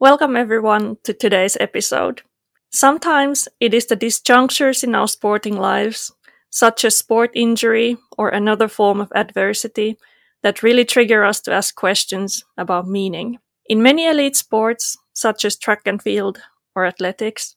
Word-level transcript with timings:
Welcome 0.00 0.36
everyone 0.36 0.98
to 1.04 1.14
today's 1.14 1.56
episode. 1.60 2.22
Sometimes 2.70 3.48
it 3.60 3.72
is 3.72 3.86
the 3.86 3.96
disjunctures 3.96 4.82
in 4.82 4.94
our 4.94 5.06
sporting 5.06 5.56
lives, 5.56 6.12
such 6.50 6.84
as 6.84 6.96
sport 6.96 7.30
injury 7.34 7.96
or 8.18 8.28
another 8.28 8.66
form 8.66 9.00
of 9.00 9.12
adversity, 9.14 9.96
that 10.42 10.62
really 10.64 10.84
trigger 10.84 11.24
us 11.24 11.40
to 11.42 11.52
ask 11.52 11.76
questions 11.76 12.44
about 12.58 12.88
meaning. 12.88 13.38
In 13.66 13.82
many 13.82 14.06
elite 14.06 14.36
sports, 14.36 14.98
such 15.12 15.44
as 15.44 15.56
track 15.56 15.82
and 15.86 16.02
field 16.02 16.40
or 16.74 16.86
athletics, 16.86 17.54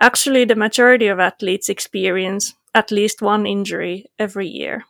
actually 0.00 0.44
the 0.44 0.54
majority 0.54 1.08
of 1.08 1.18
athletes 1.18 1.68
experience 1.68 2.54
at 2.72 2.92
least 2.92 3.20
one 3.20 3.46
injury 3.46 4.06
every 4.18 4.46
year. 4.46 4.84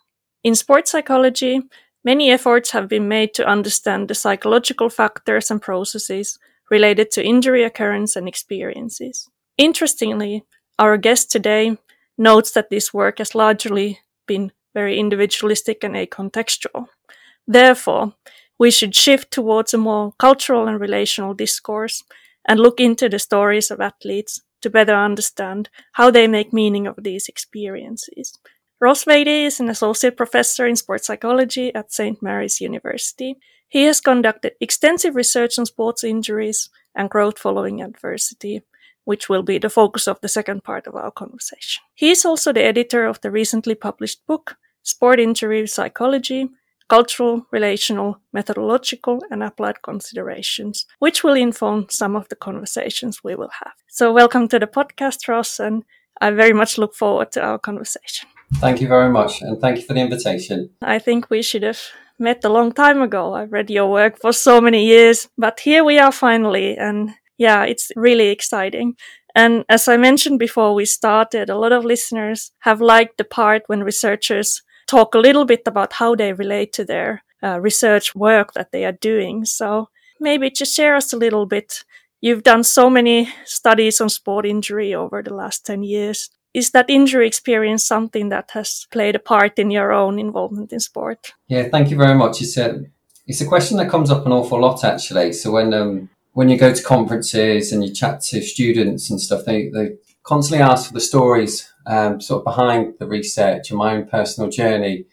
In 0.44 0.54
sports 0.54 0.90
psychology, 0.90 1.62
Many 2.02 2.30
efforts 2.30 2.70
have 2.70 2.88
been 2.88 3.08
made 3.08 3.34
to 3.34 3.46
understand 3.46 4.08
the 4.08 4.14
psychological 4.14 4.88
factors 4.88 5.50
and 5.50 5.60
processes 5.60 6.38
related 6.70 7.10
to 7.12 7.24
injury 7.24 7.64
occurrence 7.64 8.16
and 8.16 8.28
experiences. 8.28 9.28
Interestingly, 9.58 10.44
our 10.78 10.96
guest 10.96 11.30
today 11.30 11.76
notes 12.16 12.52
that 12.52 12.70
this 12.70 12.94
work 12.94 13.18
has 13.18 13.34
largely 13.34 14.00
been 14.26 14.52
very 14.74 14.98
individualistic 14.98 15.82
and 15.82 15.94
acontextual. 15.94 16.86
Therefore, 17.46 18.14
we 18.58 18.70
should 18.70 18.94
shift 18.94 19.30
towards 19.30 19.74
a 19.74 19.78
more 19.78 20.12
cultural 20.18 20.68
and 20.68 20.78
relational 20.80 21.34
discourse 21.34 22.04
and 22.46 22.60
look 22.60 22.78
into 22.80 23.08
the 23.08 23.18
stories 23.18 23.70
of 23.70 23.80
athletes 23.80 24.40
to 24.62 24.70
better 24.70 24.94
understand 24.94 25.68
how 25.92 26.10
they 26.10 26.26
make 26.26 26.52
meaning 26.52 26.86
of 26.86 27.02
these 27.02 27.28
experiences 27.28 28.38
Ross 28.80 29.04
Wadey 29.04 29.44
is 29.44 29.60
an 29.60 29.68
associate 29.68 30.16
professor 30.16 30.66
in 30.66 30.74
sports 30.74 31.06
psychology 31.06 31.74
at 31.74 31.92
St. 31.92 32.22
Mary's 32.22 32.62
University. 32.62 33.36
He 33.70 33.84
has 33.84 34.00
conducted 34.00 34.54
extensive 34.60 35.14
research 35.14 35.56
on 35.56 35.64
sports 35.64 36.02
injuries 36.02 36.70
and 36.96 37.08
growth 37.08 37.38
following 37.38 37.80
adversity, 37.80 38.62
which 39.04 39.28
will 39.28 39.44
be 39.44 39.58
the 39.58 39.70
focus 39.70 40.08
of 40.08 40.20
the 40.20 40.28
second 40.28 40.64
part 40.64 40.88
of 40.88 40.96
our 40.96 41.12
conversation. 41.12 41.80
He 41.94 42.10
is 42.10 42.24
also 42.24 42.52
the 42.52 42.64
editor 42.64 43.06
of 43.06 43.20
the 43.20 43.30
recently 43.30 43.76
published 43.76 44.26
book, 44.26 44.56
Sport 44.82 45.20
Injury 45.20 45.68
Psychology, 45.68 46.48
Cultural, 46.88 47.46
Relational, 47.52 48.18
Methodological, 48.32 49.22
and 49.30 49.40
Applied 49.44 49.82
Considerations, 49.82 50.86
which 50.98 51.22
will 51.22 51.34
inform 51.34 51.86
some 51.90 52.16
of 52.16 52.28
the 52.28 52.34
conversations 52.34 53.22
we 53.22 53.36
will 53.36 53.52
have. 53.62 53.74
So 53.86 54.12
welcome 54.12 54.48
to 54.48 54.58
the 54.58 54.66
podcast, 54.66 55.28
Ross, 55.28 55.60
and 55.60 55.84
I 56.20 56.32
very 56.32 56.52
much 56.52 56.76
look 56.76 56.96
forward 56.96 57.30
to 57.32 57.40
our 57.40 57.58
conversation. 57.60 58.28
Thank 58.54 58.80
you 58.80 58.88
very 58.88 59.10
much, 59.10 59.42
and 59.42 59.60
thank 59.60 59.76
you 59.76 59.84
for 59.84 59.94
the 59.94 60.00
invitation. 60.00 60.70
I 60.82 60.98
think 60.98 61.30
we 61.30 61.40
should 61.40 61.62
have 61.62 61.80
met 62.20 62.44
a 62.44 62.48
long 62.48 62.72
time 62.72 63.02
ago. 63.02 63.34
I've 63.34 63.52
read 63.52 63.70
your 63.70 63.90
work 63.90 64.18
for 64.20 64.32
so 64.32 64.60
many 64.60 64.84
years, 64.84 65.28
but 65.38 65.60
here 65.60 65.82
we 65.82 65.98
are 65.98 66.12
finally, 66.12 66.76
and 66.76 67.10
yeah, 67.38 67.64
it's 67.64 67.90
really 67.96 68.28
exciting. 68.28 68.94
And 69.34 69.64
as 69.68 69.88
I 69.88 69.96
mentioned 69.96 70.38
before 70.38 70.74
we 70.74 70.84
started, 70.84 71.48
a 71.48 71.58
lot 71.58 71.72
of 71.72 71.84
listeners 71.84 72.52
have 72.60 72.80
liked 72.80 73.16
the 73.16 73.24
part 73.24 73.62
when 73.66 73.82
researchers 73.82 74.62
talk 74.86 75.14
a 75.14 75.18
little 75.18 75.44
bit 75.44 75.62
about 75.66 75.94
how 75.94 76.14
they 76.14 76.32
relate 76.32 76.72
to 76.74 76.84
their 76.84 77.22
uh, 77.42 77.60
research 77.60 78.14
work 78.14 78.52
that 78.54 78.72
they 78.72 78.84
are 78.84 78.98
doing. 79.00 79.44
So 79.44 79.88
maybe 80.18 80.50
just 80.50 80.74
share 80.74 80.96
us 80.96 81.12
a 81.12 81.16
little 81.16 81.46
bit. 81.46 81.84
You've 82.20 82.42
done 82.42 82.64
so 82.64 82.90
many 82.90 83.32
studies 83.44 84.00
on 84.00 84.08
sport 84.10 84.44
injury 84.44 84.94
over 84.94 85.22
the 85.22 85.32
last 85.32 85.64
10 85.64 85.84
years 85.84 86.28
is 86.52 86.70
that 86.70 86.90
injury 86.90 87.26
experience 87.26 87.84
something 87.84 88.28
that 88.30 88.50
has 88.52 88.86
played 88.90 89.14
a 89.14 89.20
part 89.20 89.58
in 89.58 89.70
your 89.70 89.92
own 89.92 90.18
involvement 90.18 90.72
in 90.72 90.80
sport? 90.80 91.32
Yeah, 91.48 91.68
thank 91.68 91.90
you 91.90 91.96
very 91.96 92.14
much. 92.14 92.42
It's 92.42 92.56
a 92.56 92.82
it's 93.26 93.40
a 93.40 93.46
question 93.46 93.76
that 93.76 93.90
comes 93.90 94.10
up 94.10 94.26
an 94.26 94.32
awful 94.32 94.60
lot 94.60 94.82
actually. 94.84 95.32
So 95.32 95.52
when 95.52 95.72
um, 95.72 96.10
when 96.32 96.48
you 96.48 96.58
go 96.58 96.72
to 96.74 96.82
conferences 96.82 97.72
and 97.72 97.84
you 97.84 97.94
chat 97.94 98.20
to 98.22 98.42
students 98.42 99.10
and 99.10 99.20
stuff, 99.20 99.44
they 99.44 99.68
they 99.68 99.92
constantly 100.22 100.62
ask 100.62 100.88
for 100.88 100.94
the 100.94 101.00
stories 101.00 101.72
um, 101.86 102.20
sort 102.20 102.40
of 102.40 102.44
behind 102.44 102.94
the 102.98 103.06
research 103.06 103.70
and 103.70 103.78
my 103.78 103.94
own 103.94 104.06
personal 104.06 104.50
journey, 104.50 105.04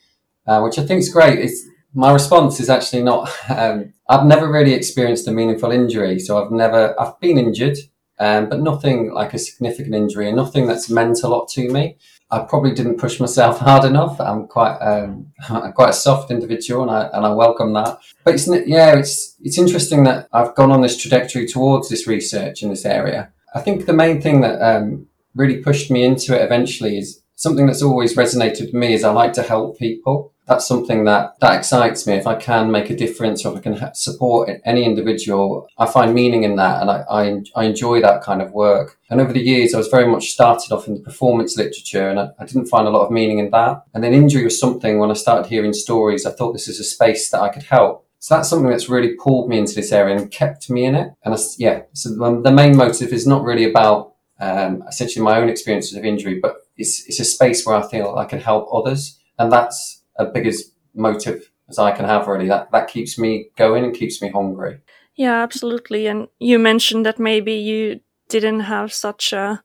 uh, 0.48 0.62
which 0.62 0.80
I 0.80 0.86
think 0.86 1.00
is 1.00 1.10
great. 1.10 1.40
It's 1.40 1.64
my 1.94 2.12
response 2.12 2.60
is 2.60 2.70
actually 2.70 3.04
not. 3.04 3.30
Um, 3.50 3.94
I've 4.10 4.26
never 4.26 4.50
really 4.50 4.74
experienced 4.74 5.28
a 5.28 5.32
meaningful 5.32 5.72
injury, 5.72 6.18
so 6.20 6.42
I've 6.42 6.52
never 6.52 7.00
I've 7.00 7.20
been 7.20 7.38
injured 7.38 7.78
um, 8.20 8.50
but 8.50 8.62
nothing 8.62 9.14
like 9.14 9.34
a 9.34 9.40
significant 9.40 9.96
injury 9.96 10.28
and 10.28 10.38
nothing 10.38 10.68
that's 10.68 10.90
meant 10.90 11.24
a 11.24 11.28
lot 11.28 11.48
to 11.50 11.70
me. 11.70 11.98
I 12.30 12.40
probably 12.40 12.74
didn't 12.74 12.98
push 12.98 13.20
myself 13.20 13.60
hard 13.68 13.86
enough. 13.86 14.20
I'm 14.20 14.48
quite 14.48 14.78
um, 14.78 15.32
I'm 15.50 15.72
quite 15.80 15.92
a 15.92 15.94
soft 15.94 16.32
individual, 16.32 16.82
and 16.84 16.92
I 16.92 17.10
and 17.14 17.26
I 17.26 17.34
welcome 17.34 17.74
that. 17.74 18.00
But 18.24 18.36
it's 18.36 18.48
yeah, 18.68 18.96
it's 18.96 19.36
it's 19.42 19.58
interesting 19.58 20.04
that 20.04 20.28
I've 20.34 20.56
gone 20.56 20.72
on 20.72 20.82
this 20.82 20.98
trajectory 20.98 21.48
towards 21.48 21.90
this 21.90 22.08
research 22.08 22.64
in 22.64 22.70
this 22.70 22.86
area. 22.86 23.32
I 23.56 23.62
think 23.62 23.86
the 23.86 23.94
main 23.94 24.22
thing 24.22 24.42
that 24.42 24.62
um, 24.62 25.08
really 25.36 25.58
pushed 25.58 25.90
me 25.90 26.04
into 26.04 26.36
it 26.36 26.44
eventually 26.44 26.98
is 26.98 27.22
something 27.36 27.68
that's 27.68 27.82
always 27.82 28.16
resonated 28.16 28.62
with 28.62 28.74
me 28.74 28.94
is 28.94 29.04
I 29.04 29.12
like 29.12 29.34
to 29.34 29.44
help 29.44 29.78
people 29.78 30.34
that's 30.48 30.68
something 30.68 31.04
that 31.06 31.40
that 31.42 31.58
excites 31.58 32.08
me. 32.08 32.14
If 32.14 32.26
I 32.26 32.36
can 32.36 32.72
make 32.72 32.90
a 32.90 32.96
difference 32.96 33.46
or 33.46 33.52
if 33.52 33.60
I 33.60 33.62
can 33.62 33.94
support 33.94 34.50
any 34.66 34.86
individual, 34.86 35.68
I 35.78 35.86
find 35.86 36.14
meaning 36.14 36.44
in 36.44 36.56
that, 36.56 36.82
and 36.82 36.90
I, 36.90 37.04
I, 37.10 37.42
I 37.56 37.66
enjoy 37.66 38.02
that 38.02 38.24
kind 38.24 38.42
of 38.42 38.52
work. 38.52 38.98
And 39.10 39.22
over 39.22 39.34
the 39.34 39.42
years, 39.42 39.74
I 39.74 39.78
was 39.78 39.88
very 39.90 40.08
much 40.08 40.30
started 40.30 40.72
off 40.72 40.88
in 40.88 40.96
the 40.96 41.02
performance 41.02 41.58
literature, 41.58 42.10
and 42.10 42.20
I, 42.20 42.30
I 42.40 42.46
didn't 42.46 42.68
find 42.68 42.88
a 42.88 42.92
lot 42.92 43.06
of 43.06 43.12
meaning 43.12 43.40
in 43.40 43.52
that. 43.52 43.84
And 43.94 44.04
then 44.04 44.14
injury 44.14 44.44
was 44.44 44.60
something 44.60 45.00
when 45.00 45.12
I 45.12 45.16
started 45.16 45.50
hearing 45.50 45.74
stories, 45.74 46.26
I 46.26 46.32
thought 46.32 46.54
this 46.54 46.68
is 46.68 46.80
a 46.80 46.84
space 46.84 47.30
that 47.32 47.42
I 47.42 47.50
could 47.50 47.64
help. 47.64 48.06
So 48.20 48.36
that's 48.36 48.50
something 48.50 48.70
that's 48.70 48.90
really 48.90 49.14
pulled 49.16 49.48
me 49.48 49.60
into 49.60 49.76
this 49.76 49.92
area 49.92 50.16
and 50.16 50.32
kept 50.32 50.70
me 50.70 50.86
in 50.86 50.96
it. 50.96 51.12
And 51.24 51.36
I, 51.36 51.38
yeah, 51.58 51.84
so 51.94 52.10
the 52.10 52.52
main 52.52 52.76
motive 52.76 53.14
is 53.14 53.28
not 53.28 53.44
really 53.44 53.70
about 53.70 54.14
um, 54.40 54.84
essentially 54.88 55.24
my 55.24 55.40
own 55.40 55.50
experiences 55.50 55.98
of 55.98 56.06
injury, 56.06 56.40
but 56.40 56.56
it's 56.78 57.06
it's 57.08 57.20
a 57.20 57.26
space 57.26 57.66
where 57.66 57.76
I 57.76 57.88
feel 57.88 58.16
I 58.16 58.26
can 58.26 58.40
help 58.40 58.70
others, 58.74 59.20
and 59.38 59.52
that's 59.52 59.97
a 60.18 60.26
biggest 60.26 60.74
motive 60.94 61.52
as 61.70 61.80
I 61.80 61.92
can 61.92 62.06
have 62.06 62.28
really. 62.28 62.48
That 62.48 62.72
that 62.72 62.88
keeps 62.88 63.18
me 63.18 63.50
going 63.58 63.84
and 63.84 63.96
keeps 63.96 64.22
me 64.22 64.30
hungry. 64.30 64.80
Yeah, 65.16 65.42
absolutely. 65.42 66.08
And 66.08 66.28
you 66.40 66.60
mentioned 66.60 67.06
that 67.06 67.20
maybe 67.20 67.54
you 67.54 68.00
didn't 68.30 68.62
have 68.62 68.94
such 68.94 69.34
a 69.34 69.64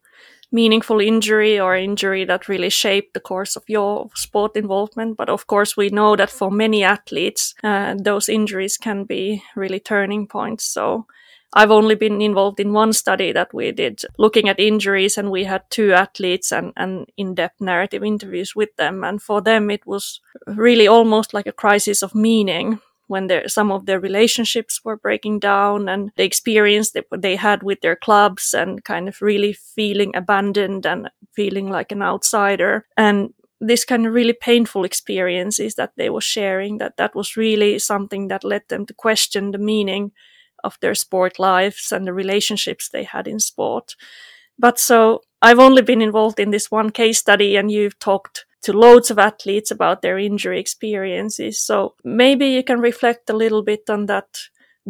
meaningful 0.51 0.99
injury 0.99 1.59
or 1.59 1.75
injury 1.75 2.25
that 2.25 2.47
really 2.47 2.69
shaped 2.69 3.13
the 3.13 3.19
course 3.19 3.55
of 3.55 3.63
your 3.67 4.09
sport 4.15 4.55
involvement. 4.55 5.17
But 5.17 5.29
of 5.29 5.47
course, 5.47 5.75
we 5.75 5.89
know 5.89 6.15
that 6.15 6.29
for 6.29 6.51
many 6.51 6.83
athletes, 6.83 7.55
uh, 7.63 7.95
those 7.97 8.29
injuries 8.29 8.77
can 8.77 9.03
be 9.03 9.43
really 9.55 9.79
turning 9.79 10.27
points. 10.27 10.63
So 10.65 11.07
I've 11.55 11.71
only 11.71 11.95
been 11.95 12.21
involved 12.21 12.59
in 12.59 12.73
one 12.73 12.93
study 12.93 13.31
that 13.31 13.53
we 13.53 13.71
did 13.71 14.01
looking 14.17 14.49
at 14.49 14.59
injuries 14.59 15.17
and 15.17 15.29
we 15.29 15.43
had 15.43 15.61
two 15.69 15.93
athletes 15.93 16.51
and, 16.51 16.73
and 16.75 17.07
in-depth 17.15 17.61
narrative 17.61 18.03
interviews 18.03 18.55
with 18.55 18.75
them. 18.77 19.03
And 19.03 19.21
for 19.21 19.41
them, 19.41 19.69
it 19.69 19.85
was 19.85 20.19
really 20.47 20.87
almost 20.87 21.33
like 21.33 21.47
a 21.47 21.51
crisis 21.51 22.01
of 22.01 22.15
meaning 22.15 22.79
when 23.07 23.29
some 23.47 23.71
of 23.71 23.85
their 23.85 23.99
relationships 23.99 24.81
were 24.83 24.97
breaking 24.97 25.39
down 25.39 25.87
and 25.87 26.11
the 26.15 26.23
experience 26.23 26.91
that 26.91 27.05
they 27.15 27.35
had 27.35 27.61
with 27.61 27.81
their 27.81 27.95
clubs 27.95 28.53
and 28.53 28.83
kind 28.83 29.07
of 29.07 29.21
really 29.21 29.53
feeling 29.53 30.15
abandoned 30.15 30.85
and 30.85 31.09
feeling 31.35 31.69
like 31.69 31.91
an 31.91 32.01
outsider. 32.01 32.87
And 32.97 33.33
this 33.59 33.85
kind 33.85 34.07
of 34.07 34.13
really 34.13 34.33
painful 34.33 34.83
experiences 34.85 35.75
that 35.75 35.91
they 35.97 36.09
were 36.09 36.21
sharing 36.21 36.79
that 36.79 36.97
that 36.97 37.13
was 37.13 37.37
really 37.37 37.77
something 37.77 38.27
that 38.29 38.43
led 38.43 38.63
them 38.69 38.85
to 38.87 38.93
question 38.93 39.51
the 39.51 39.57
meaning 39.59 40.11
of 40.63 40.77
their 40.81 40.95
sport 40.95 41.39
lives 41.39 41.91
and 41.91 42.07
the 42.07 42.13
relationships 42.13 42.89
they 42.89 43.03
had 43.03 43.27
in 43.27 43.39
sport. 43.39 43.95
But 44.57 44.79
so 44.79 45.21
I've 45.41 45.59
only 45.59 45.81
been 45.81 46.01
involved 46.01 46.39
in 46.39 46.51
this 46.51 46.71
one 46.71 46.89
case 46.89 47.19
study 47.19 47.55
and 47.55 47.71
you've 47.71 47.99
talked 47.99 48.45
to 48.63 48.73
loads 48.73 49.11
of 49.11 49.19
athletes 49.19 49.71
about 49.71 50.01
their 50.01 50.17
injury 50.17 50.59
experiences. 50.59 51.59
So 51.59 51.95
maybe 52.03 52.47
you 52.47 52.63
can 52.63 52.79
reflect 52.79 53.29
a 53.29 53.35
little 53.35 53.61
bit 53.61 53.89
on 53.89 54.05
that. 54.05 54.27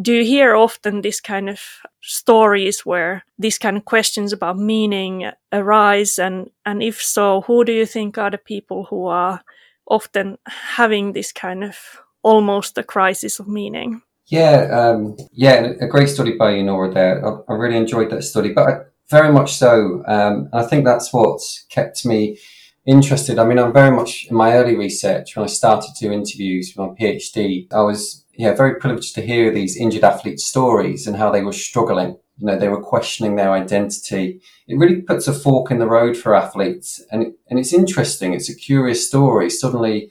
Do 0.00 0.12
you 0.12 0.24
hear 0.24 0.54
often 0.54 1.00
this 1.00 1.20
kind 1.20 1.48
of 1.48 1.60
stories 2.00 2.86
where 2.86 3.24
these 3.38 3.58
kind 3.58 3.76
of 3.76 3.84
questions 3.84 4.32
about 4.32 4.58
meaning 4.58 5.30
arise? 5.52 6.18
And, 6.18 6.50
and 6.64 6.82
if 6.82 7.02
so, 7.02 7.42
who 7.42 7.64
do 7.64 7.72
you 7.72 7.86
think 7.86 8.16
are 8.16 8.30
the 8.30 8.38
people 8.38 8.84
who 8.84 9.06
are 9.06 9.42
often 9.86 10.38
having 10.46 11.12
this 11.12 11.32
kind 11.32 11.64
of 11.64 11.76
almost 12.22 12.78
a 12.78 12.82
crisis 12.82 13.40
of 13.40 13.48
meaning? 13.48 14.02
Yeah, 14.26 14.68
um, 14.72 15.16
yeah, 15.32 15.72
a 15.80 15.86
great 15.86 16.08
study 16.08 16.36
by 16.36 16.52
you, 16.56 16.62
Noora. 16.62 16.92
There, 16.94 17.26
I, 17.26 17.52
I 17.52 17.56
really 17.56 17.76
enjoyed 17.76 18.10
that 18.10 18.22
study, 18.24 18.52
but 18.52 18.68
I, 18.68 18.78
very 19.10 19.30
much 19.32 19.54
so. 19.54 20.02
Um, 20.06 20.48
I 20.52 20.62
think 20.62 20.84
that's 20.84 21.12
what's 21.12 21.66
kept 21.68 22.06
me 22.06 22.38
interested. 22.86 23.38
I 23.38 23.44
mean, 23.44 23.58
I'm 23.58 23.72
very 23.72 23.94
much 23.94 24.26
in 24.30 24.36
my 24.36 24.54
early 24.54 24.76
research 24.76 25.36
when 25.36 25.44
I 25.44 25.48
started 25.48 25.94
to 25.94 26.06
do 26.06 26.12
interviews 26.12 26.72
for 26.72 26.88
my 26.88 26.94
PhD. 26.94 27.66
I 27.72 27.82
was 27.82 28.24
yeah 28.36 28.54
very 28.54 28.76
privileged 28.76 29.14
to 29.14 29.22
hear 29.22 29.50
these 29.52 29.76
injured 29.76 30.04
athletes' 30.04 30.46
stories 30.46 31.06
and 31.06 31.16
how 31.16 31.30
they 31.30 31.42
were 31.42 31.52
struggling. 31.52 32.16
You 32.38 32.46
know, 32.46 32.58
they 32.58 32.68
were 32.68 32.82
questioning 32.82 33.36
their 33.36 33.52
identity. 33.52 34.40
It 34.66 34.78
really 34.78 35.02
puts 35.02 35.28
a 35.28 35.34
fork 35.34 35.70
in 35.70 35.78
the 35.78 35.86
road 35.86 36.16
for 36.16 36.34
athletes, 36.34 37.02
and 37.12 37.34
and 37.50 37.58
it's 37.58 37.74
interesting. 37.74 38.32
It's 38.32 38.48
a 38.48 38.56
curious 38.56 39.06
story. 39.06 39.50
Suddenly, 39.50 40.10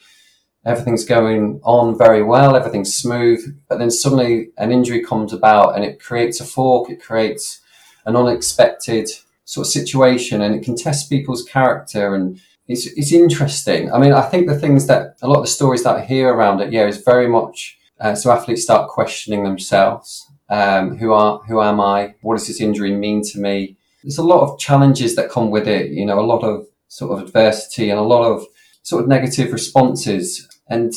everything's 0.65 1.05
going 1.05 1.59
on 1.63 1.97
very 1.97 2.23
well, 2.23 2.55
everything's 2.55 2.95
smooth, 2.95 3.59
but 3.67 3.79
then 3.79 3.91
suddenly 3.91 4.49
an 4.57 4.71
injury 4.71 5.03
comes 5.03 5.33
about, 5.33 5.75
and 5.75 5.83
it 5.83 6.01
creates 6.01 6.39
a 6.39 6.45
fork. 6.45 6.89
It 6.89 7.01
creates 7.01 7.61
an 8.05 8.15
unexpected 8.15 9.09
sort 9.45 9.67
of 9.67 9.71
situation, 9.71 10.41
and 10.41 10.55
it 10.55 10.63
can 10.63 10.75
test 10.75 11.09
people's 11.09 11.43
character 11.43 12.15
and 12.15 12.39
it's 12.67 12.87
it's 12.87 13.11
interesting. 13.11 13.91
I 13.91 13.99
mean, 13.99 14.13
I 14.13 14.21
think 14.21 14.47
the 14.47 14.57
things 14.57 14.87
that 14.87 15.17
a 15.21 15.27
lot 15.27 15.37
of 15.37 15.43
the 15.43 15.51
stories 15.51 15.83
that 15.83 15.97
I 15.97 16.05
hear 16.05 16.33
around 16.33 16.61
it, 16.61 16.71
yeah, 16.71 16.87
is 16.87 16.97
very 16.97 17.27
much 17.27 17.77
uh, 17.99 18.15
so 18.15 18.31
athletes 18.31 18.63
start 18.63 18.89
questioning 18.89 19.43
themselves. 19.43 20.27
Um, 20.49 20.97
who 20.97 21.13
are 21.13 21.39
who 21.47 21.61
am 21.61 21.81
I? 21.81 22.15
What 22.21 22.37
does 22.37 22.47
this 22.47 22.61
injury 22.61 22.95
mean 22.95 23.21
to 23.31 23.39
me? 23.39 23.77
There's 24.03 24.17
a 24.17 24.23
lot 24.23 24.41
of 24.41 24.59
challenges 24.59 25.15
that 25.15 25.31
come 25.31 25.49
with 25.49 25.67
it. 25.67 25.91
You 25.91 26.05
know, 26.05 26.19
a 26.19 26.21
lot 26.21 26.43
of 26.43 26.67
sort 26.87 27.11
of 27.11 27.27
adversity 27.27 27.89
and 27.89 27.99
a 27.99 28.03
lot 28.03 28.23
of 28.23 28.45
sort 28.83 29.03
of 29.03 29.09
negative 29.09 29.51
responses. 29.51 30.47
And 30.67 30.93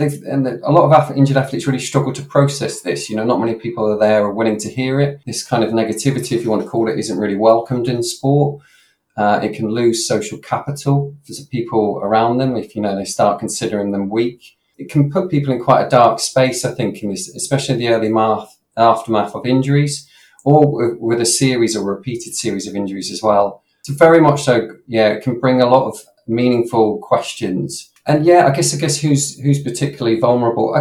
and 0.00 0.46
a 0.46 0.72
lot 0.72 1.10
of 1.10 1.16
injured 1.16 1.36
athletes 1.36 1.66
really 1.66 1.78
struggle 1.78 2.12
to 2.14 2.22
process 2.22 2.80
this. 2.80 3.10
You 3.10 3.16
know, 3.16 3.24
not 3.24 3.40
many 3.40 3.54
people 3.54 3.84
are 3.92 3.98
there 3.98 4.24
or 4.24 4.32
willing 4.32 4.58
to 4.60 4.70
hear 4.70 5.00
it. 5.00 5.20
This 5.26 5.44
kind 5.44 5.62
of 5.62 5.70
negativity, 5.70 6.32
if 6.32 6.44
you 6.44 6.50
want 6.50 6.62
to 6.62 6.68
call 6.68 6.88
it, 6.88 6.98
isn't 6.98 7.18
really 7.18 7.36
welcomed 7.36 7.88
in 7.88 8.02
sport. 8.02 8.62
Uh, 9.16 9.40
it 9.42 9.54
can 9.54 9.68
lose 9.68 10.08
social 10.08 10.38
capital 10.38 11.14
for 11.26 11.32
the 11.34 11.46
people 11.50 12.00
around 12.02 12.38
them 12.38 12.56
if 12.56 12.74
you 12.74 12.80
know 12.80 12.96
they 12.96 13.04
start 13.04 13.38
considering 13.38 13.92
them 13.92 14.08
weak. 14.08 14.56
It 14.78 14.90
can 14.90 15.10
put 15.10 15.30
people 15.30 15.52
in 15.52 15.62
quite 15.62 15.84
a 15.84 15.90
dark 15.90 16.18
space, 16.18 16.64
I 16.64 16.72
think, 16.72 17.02
in 17.02 17.10
this, 17.10 17.28
especially 17.28 17.76
the 17.76 17.88
early 17.88 18.08
math, 18.08 18.58
aftermath 18.76 19.34
of 19.34 19.44
injuries, 19.44 20.08
or 20.44 20.96
with 20.96 21.20
a 21.20 21.26
series 21.26 21.76
or 21.76 21.84
repeated 21.84 22.34
series 22.34 22.66
of 22.66 22.74
injuries 22.74 23.12
as 23.12 23.22
well. 23.22 23.62
So 23.82 23.92
very 23.92 24.20
much 24.20 24.42
so, 24.42 24.76
yeah, 24.86 25.08
it 25.08 25.22
can 25.22 25.38
bring 25.38 25.60
a 25.60 25.66
lot 25.66 25.88
of 25.88 26.00
meaningful 26.26 26.98
questions. 26.98 27.91
And 28.06 28.24
yeah, 28.24 28.46
I 28.46 28.50
guess 28.50 28.74
I 28.74 28.78
guess 28.78 29.00
who's 29.00 29.38
who's 29.38 29.62
particularly 29.62 30.18
vulnerable. 30.18 30.74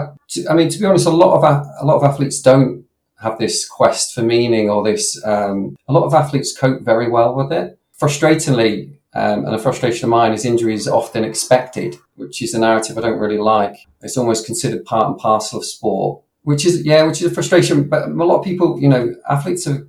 I, 0.49 0.53
mean, 0.53 0.69
to 0.69 0.79
be 0.79 0.85
honest, 0.85 1.05
a 1.05 1.11
lot 1.11 1.37
of 1.37 1.43
a 1.43 1.85
lot 1.85 1.97
of 1.97 2.03
athletes 2.03 2.41
don't 2.41 2.85
have 3.19 3.37
this 3.37 3.67
quest 3.67 4.15
for 4.15 4.23
meaning 4.23 4.69
or 4.69 4.83
this. 4.83 5.23
Um, 5.23 5.75
a 5.87 5.93
lot 5.93 6.05
of 6.05 6.13
athletes 6.13 6.57
cope 6.57 6.81
very 6.81 7.09
well 7.09 7.35
with 7.35 7.51
it 7.51 7.77
frustratingly, 8.01 8.97
um, 9.13 9.45
and 9.45 9.53
a 9.53 9.59
frustration 9.59 10.05
of 10.05 10.09
mine 10.09 10.33
is 10.33 10.45
injury 10.45 10.73
is 10.73 10.87
often 10.87 11.23
expected, 11.23 11.97
which 12.15 12.41
is 12.41 12.53
a 12.53 12.59
narrative 12.59 12.97
I 12.97 13.01
don't 13.01 13.19
really 13.19 13.37
like. 13.37 13.75
It's 14.01 14.17
almost 14.17 14.45
considered 14.45 14.85
part 14.85 15.07
and 15.07 15.17
parcel 15.17 15.59
of 15.59 15.65
sport, 15.65 16.23
which 16.41 16.65
is, 16.65 16.83
yeah, 16.83 17.03
which 17.03 17.21
is 17.21 17.31
a 17.31 17.33
frustration. 17.33 17.87
But 17.87 18.07
a 18.07 18.11
lot 18.11 18.39
of 18.39 18.43
people, 18.43 18.79
you 18.79 18.89
know, 18.89 19.15
athletes 19.29 19.67
are 19.67 19.87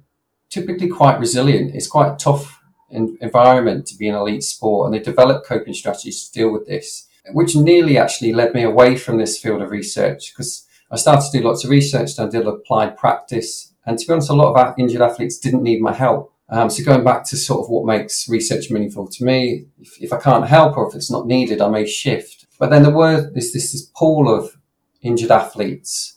typically 0.50 0.88
quite 0.88 1.18
resilient. 1.18 1.74
It's 1.74 1.86
quite 1.86 2.12
a 2.12 2.16
tough 2.16 2.60
environment 2.90 3.86
to 3.86 3.96
be 3.96 4.06
an 4.06 4.14
elite 4.14 4.42
sport 4.42 4.84
and 4.84 4.94
they 4.94 5.02
develop 5.02 5.46
coping 5.46 5.72
strategies 5.72 6.28
to 6.28 6.32
deal 6.38 6.52
with 6.52 6.66
this, 6.66 7.08
which 7.30 7.54
nearly 7.54 7.96
actually 7.98 8.32
led 8.32 8.54
me 8.54 8.62
away 8.62 8.96
from 8.96 9.18
this 9.18 9.38
field 9.38 9.62
of 9.62 9.70
research 9.70 10.32
because 10.32 10.66
I 10.90 10.96
started 10.96 11.30
to 11.30 11.38
do 11.38 11.46
lots 11.46 11.64
of 11.64 11.70
research 11.70 12.18
and 12.18 12.28
I 12.28 12.30
did 12.30 12.46
applied 12.46 12.96
practice. 12.96 13.72
And 13.86 13.98
to 13.98 14.06
be 14.06 14.12
honest, 14.12 14.30
a 14.30 14.34
lot 14.34 14.54
of 14.54 14.74
injured 14.78 15.00
athletes 15.00 15.38
didn't 15.38 15.62
need 15.62 15.80
my 15.80 15.92
help 15.92 16.32
um, 16.52 16.68
so 16.68 16.84
going 16.84 17.02
back 17.02 17.24
to 17.24 17.36
sort 17.38 17.64
of 17.64 17.70
what 17.70 17.86
makes 17.86 18.28
research 18.28 18.70
meaningful 18.70 19.08
to 19.08 19.24
me, 19.24 19.64
if, 19.80 20.02
if, 20.02 20.12
I 20.12 20.18
can't 20.18 20.46
help 20.46 20.76
or 20.76 20.86
if 20.86 20.94
it's 20.94 21.10
not 21.10 21.26
needed, 21.26 21.62
I 21.62 21.68
may 21.70 21.86
shift. 21.86 22.46
But 22.58 22.68
then 22.68 22.82
there 22.82 22.92
were 22.92 23.30
this, 23.30 23.54
this, 23.54 23.72
this 23.72 23.90
pool 23.96 24.30
of 24.30 24.58
injured 25.00 25.30
athletes 25.30 26.14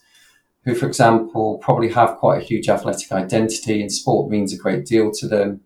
who, 0.65 0.75
for 0.75 0.87
example, 0.87 1.57
probably 1.59 1.89
have 1.93 2.17
quite 2.17 2.41
a 2.41 2.45
huge 2.45 2.67
athletic 2.67 3.13
identity 3.13 3.79
and 3.79 3.89
sport 3.89 4.29
means 4.29 4.51
a 4.51 4.57
great 4.57 4.85
deal 4.85 5.09
to 5.11 5.25
them, 5.25 5.61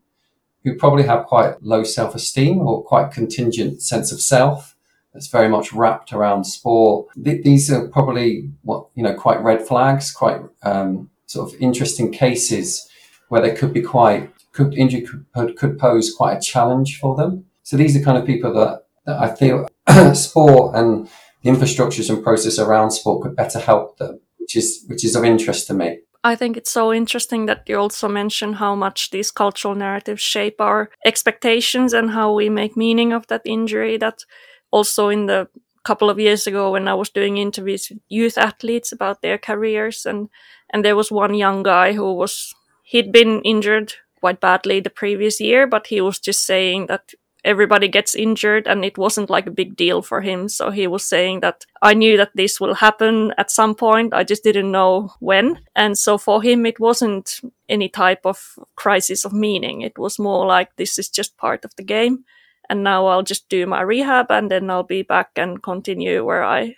who 0.64 0.76
probably 0.76 1.04
have 1.04 1.26
quite 1.26 1.64
low 1.64 1.84
self-esteem 1.84 2.60
or 2.60 2.84
quite 2.84 3.10
contingent 3.10 3.82
sense 3.82 4.12
of 4.12 4.22
self 4.22 4.76
that's 5.20 5.28
very 5.28 5.50
much 5.50 5.74
wrapped 5.74 6.14
around 6.14 6.46
sport. 6.46 7.08
Th- 7.22 7.44
these 7.44 7.70
are 7.70 7.90
probably 7.90 8.50
what, 8.62 8.88
you 8.96 9.04
know, 9.04 9.14
quite 9.14 9.44
red 9.44 9.68
flags, 9.68 10.12
quite 10.12 10.40
um, 10.64 11.10
sort 11.26 11.54
of 11.54 11.60
interesting 11.60 12.10
cases 12.10 12.88
where 13.28 13.42
they 13.42 13.54
could 13.54 13.74
be 13.74 13.82
quite 13.82 14.32
could 14.54 14.74
injury 14.76 15.02
could, 15.02 15.58
could 15.58 15.78
pose 15.78 16.16
quite 16.16 16.38
a 16.38 16.42
challenge 16.42 17.00
for 17.02 17.18
them. 17.18 17.44
So 17.64 17.76
these 17.76 17.98
are 17.98 18.02
kind 18.02 18.18
of 18.18 18.26
people 18.26 18.54
that, 18.54 18.86
that 19.06 19.20
I 19.20 19.36
feel 19.36 19.68
sport 20.16 20.74
and 20.78 21.10
the 21.44 21.50
infrastructures 21.50 22.10
and 22.10 22.24
process 22.24 22.58
around 22.58 22.92
sport 22.92 23.24
could 23.24 23.36
better 23.36 23.60
help 23.60 23.98
them, 23.98 24.22
which 24.38 24.56
is 24.56 24.86
which 24.88 25.04
is 25.04 25.18
of 25.18 25.26
interest 25.26 25.68
to 25.68 25.74
me. 25.74 26.00
I 26.24 26.36
think 26.38 26.56
it's 26.56 26.72
so 26.72 26.94
interesting 26.94 27.46
that 27.48 27.64
you 27.68 27.78
also 27.78 28.08
mention 28.08 28.54
how 28.54 28.74
much 28.76 29.12
these 29.12 29.32
cultural 29.32 29.76
narratives 29.76 30.22
shape 30.22 30.62
our 30.62 30.90
expectations 31.06 31.94
and 31.94 32.12
how 32.12 32.34
we 32.34 32.50
make 32.50 32.78
meaning 32.78 33.12
of 33.12 33.28
that 33.28 33.42
injury. 33.46 33.98
That 33.98 34.24
also 34.72 35.10
in 35.10 35.26
the 35.26 35.48
couple 35.84 36.10
of 36.10 36.20
years 36.20 36.46
ago 36.46 36.72
when 36.72 36.88
I 36.88 36.94
was 36.94 37.10
doing 37.10 37.38
interviews 37.38 37.90
with 37.90 38.00
youth 38.10 38.38
athletes 38.38 38.92
about 38.92 39.22
their 39.22 39.38
careers 39.38 40.06
and 40.06 40.30
and 40.70 40.86
there 40.86 40.96
was 40.96 41.12
one 41.12 41.34
young 41.34 41.64
guy 41.64 41.94
who 41.94 42.14
was 42.14 42.54
he'd 42.84 43.12
been 43.12 43.42
injured 43.42 43.94
quite 44.20 44.40
badly 44.40 44.80
the 44.80 44.90
previous 44.90 45.40
year, 45.40 45.66
but 45.66 45.88
he 45.88 46.02
was 46.02 46.20
just 46.20 46.46
saying 46.46 46.88
that 46.88 47.14
everybody 47.46 47.88
gets 47.88 48.16
injured 48.16 48.68
and 48.68 48.84
it 48.84 48.98
wasn't 48.98 49.30
like 49.30 49.48
a 49.48 49.52
big 49.52 49.76
deal 49.76 50.02
for 50.02 50.22
him. 50.22 50.50
So 50.50 50.72
he 50.72 50.88
was 50.88 51.06
saying 51.06 51.40
that 51.40 51.66
I 51.82 51.94
knew 51.94 52.18
that 52.18 52.32
this 52.36 52.60
will 52.60 52.74
happen 52.76 53.34
at 53.38 53.50
some 53.50 53.76
point. 53.76 54.14
I 54.14 54.24
just 54.24 54.44
didn't 54.44 54.72
know 54.72 55.14
when. 55.20 55.62
And 55.76 55.98
so 55.98 56.18
for 56.18 56.42
him, 56.42 56.66
it 56.66 56.80
wasn't 56.80 57.40
any 57.70 57.88
type 57.88 58.26
of 58.26 58.60
crisis 58.76 59.24
of 59.24 59.32
meaning. 59.32 59.82
It 59.82 59.98
was 59.98 60.20
more 60.20 60.46
like 60.46 60.76
this 60.76 61.00
is 61.00 61.10
just 61.10 61.38
part 61.38 61.64
of 61.64 61.76
the 61.78 61.84
game. 61.84 62.26
And 62.70 62.84
now 62.84 63.08
I'll 63.08 63.24
just 63.24 63.50
do 63.50 63.66
my 63.66 63.82
rehab 63.82 64.28
and 64.30 64.52
then 64.52 64.70
I'll 64.70 64.84
be 64.84 65.02
back 65.02 65.32
and 65.36 65.62
continue 65.62 66.24
where 66.24 66.44
I 66.44 66.76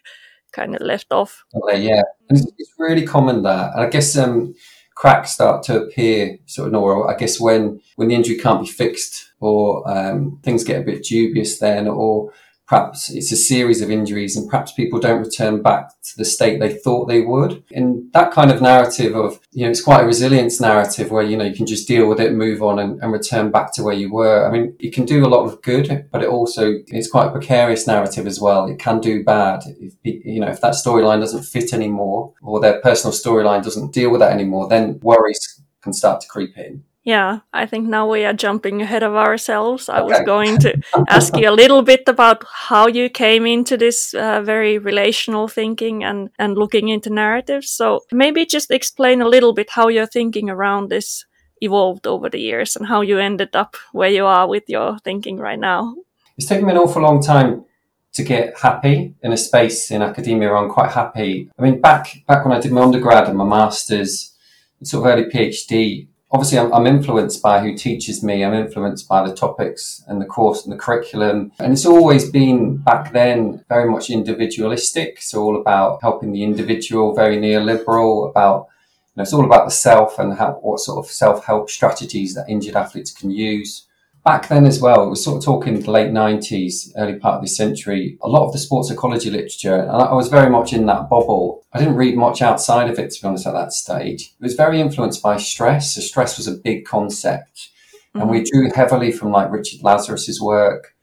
kind 0.54 0.76
of 0.76 0.82
left 0.82 1.12
off. 1.12 1.44
Yeah. 1.74 2.02
It's, 2.30 2.46
really 2.78 3.06
common 3.06 3.44
that. 3.44 3.74
And 3.74 3.84
I 3.84 3.90
guess, 3.90 4.18
um, 4.18 4.56
cracks 4.96 5.32
start 5.32 5.64
to 5.64 5.82
appear 5.82 6.38
sort 6.46 6.74
of 6.74 6.82
or 6.82 7.10
I 7.10 7.18
guess 7.18 7.40
when 7.40 7.82
when 7.96 8.10
the 8.10 8.16
injury 8.16 8.38
can't 8.38 8.62
be 8.62 8.68
fixed 8.68 9.32
or 9.40 9.90
um, 9.90 10.40
things 10.44 10.64
get 10.64 10.82
a 10.82 10.86
bit 10.86 11.04
dubious 11.04 11.60
then 11.60 11.88
or 11.88 12.32
perhaps 12.72 13.10
it's 13.10 13.34
a 13.34 13.36
series 13.36 13.82
of 13.82 13.92
injuries 13.92 14.38
and 14.38 14.50
perhaps 14.50 14.72
people 14.72 14.98
don't 14.98 15.20
return 15.20 15.62
back 15.62 15.90
to 16.02 16.16
the 16.16 16.24
state 16.24 16.58
they 16.58 16.74
thought 16.74 17.06
they 17.06 17.20
would. 17.20 17.62
And 17.72 18.10
that 18.14 18.32
kind 18.32 18.50
of 18.50 18.62
narrative 18.62 19.14
of, 19.14 19.42
you 19.52 19.66
know, 19.66 19.72
it's 19.72 19.82
quite 19.82 20.04
a 20.04 20.06
resilience 20.06 20.62
narrative 20.62 21.12
where, 21.12 21.22
you 21.22 21.36
know, 21.36 21.44
you 21.44 21.54
can 21.54 21.66
just 21.66 21.86
deal 21.86 22.08
with 22.08 22.22
it, 22.22 22.32
move 22.32 22.64
on 22.64 22.80
and, 22.80 22.98
and 23.04 23.12
return 23.12 23.52
back 23.52 23.74
to 23.74 23.84
where 23.84 23.94
you 23.94 24.10
were. 24.10 24.48
I 24.48 24.52
mean, 24.54 24.74
it 24.80 24.94
can 24.94 25.04
do 25.04 25.26
a 25.26 25.28
lot 25.28 25.44
of 25.44 25.62
good, 25.62 26.08
but 26.14 26.24
it 26.24 26.30
also 26.30 26.76
is 26.88 27.12
quite 27.12 27.28
a 27.28 27.32
precarious 27.32 27.88
narrative 27.88 28.26
as 28.26 28.40
well. 28.40 28.68
It 28.68 28.80
can 28.80 29.02
do 29.02 29.22
bad. 29.22 29.64
If, 29.66 29.96
you 30.04 30.40
know, 30.40 30.48
if 30.48 30.62
that 30.62 30.76
storyline 30.76 31.20
doesn't 31.20 31.44
fit 31.44 31.74
anymore 31.74 32.34
or 32.42 32.62
their 32.62 32.80
personal 32.80 33.14
storyline 33.14 33.66
doesn't 33.66 33.92
deal 33.92 34.12
with 34.12 34.22
that 34.22 34.32
anymore, 34.32 34.70
then 34.70 34.98
worries 35.04 35.62
can 35.82 35.92
start 35.92 36.22
to 36.22 36.28
creep 36.30 36.58
in. 36.58 36.86
Yeah, 37.04 37.40
I 37.52 37.66
think 37.66 37.88
now 37.88 38.08
we 38.08 38.26
are 38.26 38.34
jumping 38.34 38.82
ahead 38.82 39.02
of 39.02 39.16
ourselves. 39.16 39.90
I 39.90 40.02
was 40.02 40.20
going 40.24 40.60
to 40.60 40.80
ask 41.10 41.36
you 41.36 41.50
a 41.50 41.52
little 41.52 41.82
bit 41.82 42.04
about 42.08 42.44
how 42.48 42.86
you 42.86 43.10
came 43.10 43.48
into 43.48 43.76
this 43.76 44.14
uh, 44.14 44.44
very 44.44 44.78
relational 44.78 45.48
thinking 45.48 46.04
and, 46.04 46.30
and 46.38 46.56
looking 46.56 46.90
into 46.90 47.10
narratives. 47.10 47.72
So 47.72 48.02
maybe 48.12 48.46
just 48.46 48.70
explain 48.70 49.22
a 49.22 49.28
little 49.28 49.52
bit 49.52 49.72
how 49.72 49.88
your 49.88 50.06
thinking 50.06 50.48
around 50.48 50.90
this 50.90 51.26
evolved 51.60 52.06
over 52.06 52.30
the 52.30 52.40
years 52.40 52.76
and 52.76 52.88
how 52.88 53.02
you 53.02 53.18
ended 53.18 53.56
up 53.56 53.76
where 53.94 54.10
you 54.10 54.26
are 54.28 54.48
with 54.48 54.64
your 54.68 55.00
thinking 55.00 55.38
right 55.38 55.60
now. 55.60 55.96
It's 56.38 56.48
taken 56.48 56.66
me 56.66 56.72
an 56.72 56.78
awful 56.78 57.02
long 57.02 57.22
time 57.22 57.66
to 58.14 58.24
get 58.24 58.60
happy 58.60 59.16
in 59.24 59.32
a 59.32 59.38
space 59.38 59.90
in 59.90 60.02
academia 60.02 60.50
where 60.50 60.58
I'm 60.58 60.70
quite 60.70 60.92
happy. 60.92 61.50
I 61.58 61.62
mean, 61.62 61.82
back 61.82 62.24
back 62.28 62.46
when 62.46 62.56
I 62.56 62.60
did 62.60 62.72
my 62.72 62.82
undergrad 62.82 63.28
and 63.28 63.38
my 63.38 63.46
masters, 63.46 64.36
sort 64.84 65.06
of 65.06 65.12
early 65.12 65.30
PhD, 65.32 66.08
obviously 66.32 66.60
I'm, 66.60 66.74
I'm, 66.74 66.88
influenced 66.88 67.42
by 67.42 67.60
who 67.60 67.76
teaches 67.76 68.24
me. 68.24 68.44
I'm 68.44 68.54
influenced 68.54 69.08
by 69.08 69.28
the 69.28 69.36
topics 69.36 70.04
and 70.08 70.22
the 70.22 70.26
course 70.26 70.64
and 70.64 70.74
the 70.74 70.78
curriculum. 70.78 71.52
And 71.60 71.74
it's 71.74 71.86
always 71.86 72.30
been 72.30 72.78
back 72.78 73.12
then 73.12 73.64
very 73.70 73.90
much 73.90 74.10
individualistic. 74.10 75.22
So 75.22 75.44
all 75.44 75.60
about 75.60 76.02
helping 76.02 76.32
the 76.32 76.44
individual, 76.44 77.14
very 77.14 77.38
neoliberal 77.38 78.30
about 78.30 78.68
you 79.14 79.18
know, 79.18 79.24
it's 79.24 79.34
all 79.34 79.46
about 79.46 79.66
the 79.66 79.72
self 79.72 80.20
and 80.20 80.38
how, 80.38 80.54
what 80.62 80.80
sort 80.80 81.06
of 81.06 81.12
self-help 81.12 81.70
strategies 81.70 82.34
that 82.36 82.50
injured 82.50 82.76
athletes 82.76 83.12
can 83.12 83.30
use 83.30 83.88
back 84.24 84.48
then 84.48 84.66
as 84.66 84.80
well, 84.80 85.10
we're 85.10 85.16
sort 85.16 85.38
of 85.38 85.44
talking 85.44 85.80
the 85.80 85.92
late 85.92 86.12
90s, 86.12 86.92
early 86.98 87.18
part 87.18 87.36
of 87.36 87.42
this 87.42 87.58
century, 87.58 88.18
a 88.22 88.28
lot 88.28 88.46
of 88.46 88.54
the 88.54 88.60
sports 88.60 88.90
psychology 88.90 89.30
literature, 89.30 89.76
and 89.76 89.92
I 89.92 90.14
was 90.14 90.30
very 90.30 90.50
much 90.50 90.74
in 90.74 90.86
that 90.86 91.10
bubble. 91.10 91.66
I 91.74 91.80
didn't 91.80 91.96
read 91.96 92.18
much 92.18 92.42
outside 92.42 92.90
of 92.90 93.00
it, 93.00 93.12
to 93.12 93.22
be 93.22 93.28
honest, 93.28 93.48
at 93.48 93.54
that 93.54 93.74
stage. 93.74 94.34
It 94.40 94.44
was 94.44 94.56
very 94.56 94.80
influenced 94.80 95.24
by 95.24 95.38
stress. 95.38 95.96
So 95.96 96.02
stress 96.02 96.38
was 96.38 96.48
a 96.48 96.54
big 96.54 96.86
concept. 96.86 97.70
Mm-hmm. 97.94 98.22
And 98.22 98.30
we 98.30 98.42
mm-hmm. 98.42 98.60
drew 98.60 98.72
heavily 98.72 99.12
from 99.12 99.32
like 99.32 99.52
Richard 99.52 99.82
Lazarus's 99.82 100.42
work, 100.42 100.96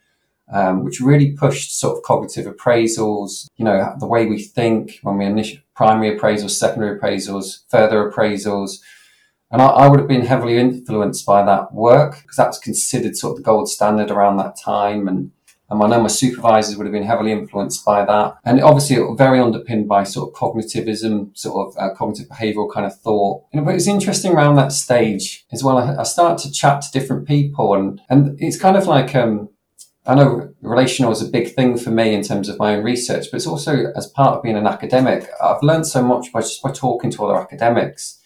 um, 0.52 0.84
which 0.84 1.00
really 1.00 1.32
pushed 1.32 1.78
sort 1.78 1.96
of 1.96 2.04
cognitive 2.04 2.46
appraisals, 2.46 3.48
you 3.56 3.64
know, 3.64 3.94
the 3.98 4.06
way 4.06 4.26
we 4.26 4.42
think 4.42 4.98
when 5.02 5.18
we 5.18 5.26
initial 5.26 5.60
primary 5.74 6.18
appraisals, 6.18 6.50
secondary 6.50 6.98
appraisals, 6.98 7.68
further 7.68 8.10
appraisals, 8.10 8.78
and 9.50 9.62
I, 9.62 9.66
I, 9.66 9.88
would 9.88 9.98
have 9.98 10.08
been 10.08 10.26
heavily 10.26 10.58
influenced 10.58 11.24
by 11.24 11.42
that 11.44 11.72
work 11.72 12.20
because 12.22 12.36
that 12.36 12.48
was 12.48 12.58
considered 12.58 13.16
sort 13.16 13.32
of 13.32 13.36
the 13.38 13.42
gold 13.42 13.68
standard 13.68 14.10
around 14.10 14.36
that 14.36 14.56
time. 14.56 15.08
And, 15.08 15.32
and 15.70 15.82
I 15.82 15.88
know 15.88 16.02
my 16.02 16.08
supervisors 16.08 16.76
would 16.76 16.86
have 16.86 16.92
been 16.92 17.04
heavily 17.04 17.32
influenced 17.32 17.84
by 17.84 18.04
that. 18.04 18.36
And 18.44 18.60
obviously 18.60 18.98
very 19.16 19.40
underpinned 19.40 19.88
by 19.88 20.04
sort 20.04 20.28
of 20.28 20.38
cognitivism, 20.38 21.36
sort 21.36 21.68
of 21.68 21.78
uh, 21.78 21.94
cognitive 21.94 22.28
behavioral 22.28 22.72
kind 22.72 22.84
of 22.84 22.98
thought. 23.00 23.44
You 23.52 23.60
know, 23.60 23.66
but 23.66 23.74
it's 23.74 23.86
interesting 23.86 24.32
around 24.32 24.56
that 24.56 24.72
stage 24.72 25.46
as 25.50 25.64
well. 25.64 25.78
I, 25.78 25.96
I 25.96 26.02
start 26.02 26.38
to 26.40 26.52
chat 26.52 26.82
to 26.82 26.90
different 26.90 27.26
people 27.26 27.74
and, 27.74 28.02
and 28.10 28.38
it's 28.40 28.58
kind 28.58 28.76
of 28.76 28.86
like, 28.86 29.14
um, 29.14 29.48
I 30.06 30.14
know 30.14 30.54
relational 30.60 31.12
is 31.12 31.22
a 31.22 31.30
big 31.30 31.54
thing 31.54 31.78
for 31.78 31.90
me 31.90 32.14
in 32.14 32.22
terms 32.22 32.50
of 32.50 32.58
my 32.58 32.76
own 32.76 32.84
research, 32.84 33.26
but 33.30 33.36
it's 33.36 33.46
also 33.46 33.92
as 33.94 34.06
part 34.06 34.36
of 34.36 34.42
being 34.42 34.56
an 34.56 34.66
academic. 34.66 35.28
I've 35.42 35.62
learned 35.62 35.86
so 35.86 36.02
much 36.02 36.32
by 36.32 36.40
just 36.40 36.62
by 36.62 36.70
talking 36.70 37.10
to 37.12 37.24
other 37.24 37.40
academics 37.40 38.17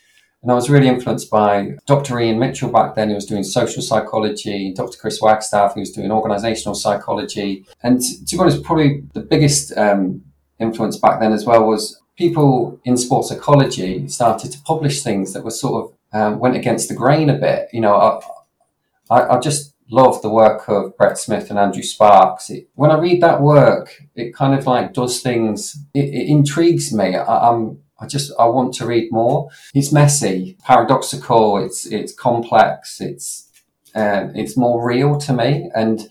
and 0.42 0.50
I 0.50 0.54
was 0.54 0.68
really 0.68 0.88
influenced 0.88 1.30
by 1.30 1.76
Dr. 1.86 2.18
Ian 2.18 2.40
Mitchell 2.40 2.70
back 2.70 2.96
then, 2.96 3.08
who 3.08 3.14
was 3.14 3.26
doing 3.26 3.44
social 3.44 3.80
psychology, 3.80 4.72
Dr. 4.74 4.98
Chris 4.98 5.22
Wagstaff, 5.22 5.74
who 5.74 5.80
was 5.80 5.92
doing 5.92 6.10
organizational 6.10 6.74
psychology. 6.74 7.64
And 7.82 8.00
to 8.00 8.36
be 8.36 8.40
honest, 8.40 8.64
probably 8.64 9.04
the 9.14 9.20
biggest 9.20 9.76
um, 9.78 10.22
influence 10.58 10.96
back 10.96 11.20
then 11.20 11.32
as 11.32 11.44
well 11.44 11.66
was 11.66 12.00
people 12.16 12.80
in 12.84 12.96
sports 12.96 13.28
psychology 13.28 14.08
started 14.08 14.50
to 14.52 14.60
publish 14.62 15.02
things 15.02 15.32
that 15.32 15.44
were 15.44 15.50
sort 15.50 15.84
of 15.84 15.96
um, 16.12 16.38
went 16.40 16.56
against 16.56 16.88
the 16.88 16.94
grain 16.94 17.30
a 17.30 17.38
bit. 17.38 17.68
You 17.72 17.80
know, 17.80 17.94
I, 17.94 18.20
I, 19.16 19.36
I 19.36 19.40
just 19.40 19.74
love 19.90 20.22
the 20.22 20.30
work 20.30 20.68
of 20.68 20.96
Brett 20.96 21.18
Smith 21.18 21.50
and 21.50 21.58
Andrew 21.58 21.82
Sparkes. 21.82 22.50
It, 22.50 22.68
when 22.74 22.90
I 22.90 22.98
read 22.98 23.22
that 23.22 23.40
work, 23.40 24.02
it 24.16 24.34
kind 24.34 24.58
of 24.58 24.66
like 24.66 24.92
does 24.92 25.20
things, 25.20 25.76
it, 25.94 26.06
it 26.06 26.28
intrigues 26.28 26.92
me. 26.92 27.14
I, 27.14 27.50
I'm, 27.50 27.81
I 28.02 28.06
just 28.06 28.32
I 28.38 28.46
want 28.46 28.74
to 28.74 28.86
read 28.86 29.12
more. 29.12 29.48
It's 29.74 29.92
messy, 29.92 30.58
paradoxical. 30.64 31.64
It's 31.64 31.86
it's 31.86 32.12
complex. 32.12 33.00
It's 33.00 33.48
um, 33.94 34.32
it's 34.34 34.56
more 34.56 34.84
real 34.84 35.18
to 35.18 35.32
me, 35.32 35.70
and 35.74 36.08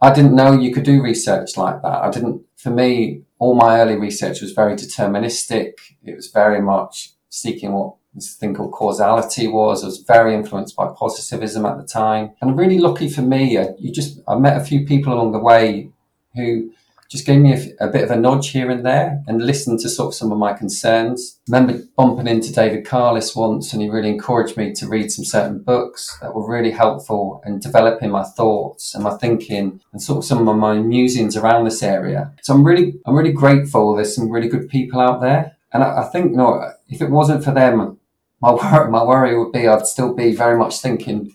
I 0.00 0.12
didn't 0.12 0.34
know 0.34 0.52
you 0.52 0.72
could 0.72 0.84
do 0.84 1.02
research 1.02 1.56
like 1.56 1.82
that. 1.82 2.02
I 2.02 2.10
didn't. 2.10 2.42
For 2.56 2.70
me, 2.70 3.22
all 3.38 3.54
my 3.54 3.80
early 3.80 3.96
research 3.96 4.40
was 4.40 4.52
very 4.52 4.74
deterministic. 4.74 5.72
It 6.02 6.16
was 6.16 6.28
very 6.28 6.62
much 6.62 7.12
seeking 7.28 7.72
what 7.72 7.96
this 8.14 8.34
thing 8.36 8.54
called 8.54 8.72
causality 8.72 9.46
was. 9.46 9.82
I 9.82 9.86
was 9.86 9.98
very 9.98 10.34
influenced 10.34 10.76
by 10.76 10.86
positivism 10.96 11.66
at 11.66 11.76
the 11.76 11.84
time, 11.84 12.30
and 12.40 12.56
really 12.56 12.78
lucky 12.78 13.10
for 13.10 13.22
me, 13.22 13.58
you 13.78 13.92
just 13.92 14.20
I 14.26 14.36
met 14.36 14.56
a 14.56 14.64
few 14.64 14.86
people 14.86 15.12
along 15.12 15.32
the 15.32 15.38
way 15.38 15.90
who 16.34 16.72
just 17.08 17.26
gave 17.26 17.40
me 17.40 17.52
a, 17.52 17.86
a, 17.86 17.88
bit 17.88 18.04
of 18.04 18.10
a 18.10 18.16
nudge 18.16 18.50
here 18.50 18.70
and 18.70 18.84
there 18.84 19.22
and 19.26 19.44
listened 19.44 19.80
to 19.80 19.88
sort 19.88 20.08
of 20.08 20.14
some 20.14 20.32
of 20.32 20.38
my 20.38 20.52
concerns. 20.52 21.38
I 21.48 21.56
remember 21.56 21.84
bumping 21.96 22.26
into 22.26 22.52
David 22.52 22.86
Carless 22.86 23.36
once 23.36 23.72
and 23.72 23.82
he 23.82 23.88
really 23.88 24.08
encouraged 24.08 24.56
me 24.56 24.72
to 24.72 24.88
read 24.88 25.12
some 25.12 25.24
certain 25.24 25.60
books 25.60 26.18
that 26.20 26.34
were 26.34 26.48
really 26.48 26.72
helpful 26.72 27.42
in 27.46 27.60
developing 27.60 28.10
my 28.10 28.24
thoughts 28.24 28.94
and 28.94 29.04
my 29.04 29.16
thinking 29.16 29.80
and 29.92 30.02
sort 30.02 30.18
of 30.18 30.24
some 30.24 30.48
of 30.48 30.56
my 30.56 30.78
musings 30.78 31.36
around 31.36 31.64
this 31.64 31.82
area. 31.82 32.32
So 32.42 32.54
I'm 32.54 32.64
really, 32.64 32.94
I'm 33.06 33.14
really 33.14 33.32
grateful 33.32 33.94
there's 33.94 34.14
some 34.14 34.30
really 34.30 34.48
good 34.48 34.68
people 34.68 35.00
out 35.00 35.20
there. 35.20 35.56
And 35.72 35.82
I, 35.82 36.02
I 36.02 36.04
think, 36.04 36.32
you 36.32 36.36
know, 36.36 36.72
if 36.88 37.00
it 37.00 37.10
wasn't 37.10 37.44
for 37.44 37.52
them, 37.52 37.98
my, 38.40 38.50
wor- 38.52 38.90
my 38.90 39.04
worry 39.04 39.38
would 39.38 39.52
be 39.52 39.68
I'd 39.68 39.86
still 39.86 40.14
be 40.14 40.34
very 40.34 40.58
much 40.58 40.80
thinking 40.80 41.34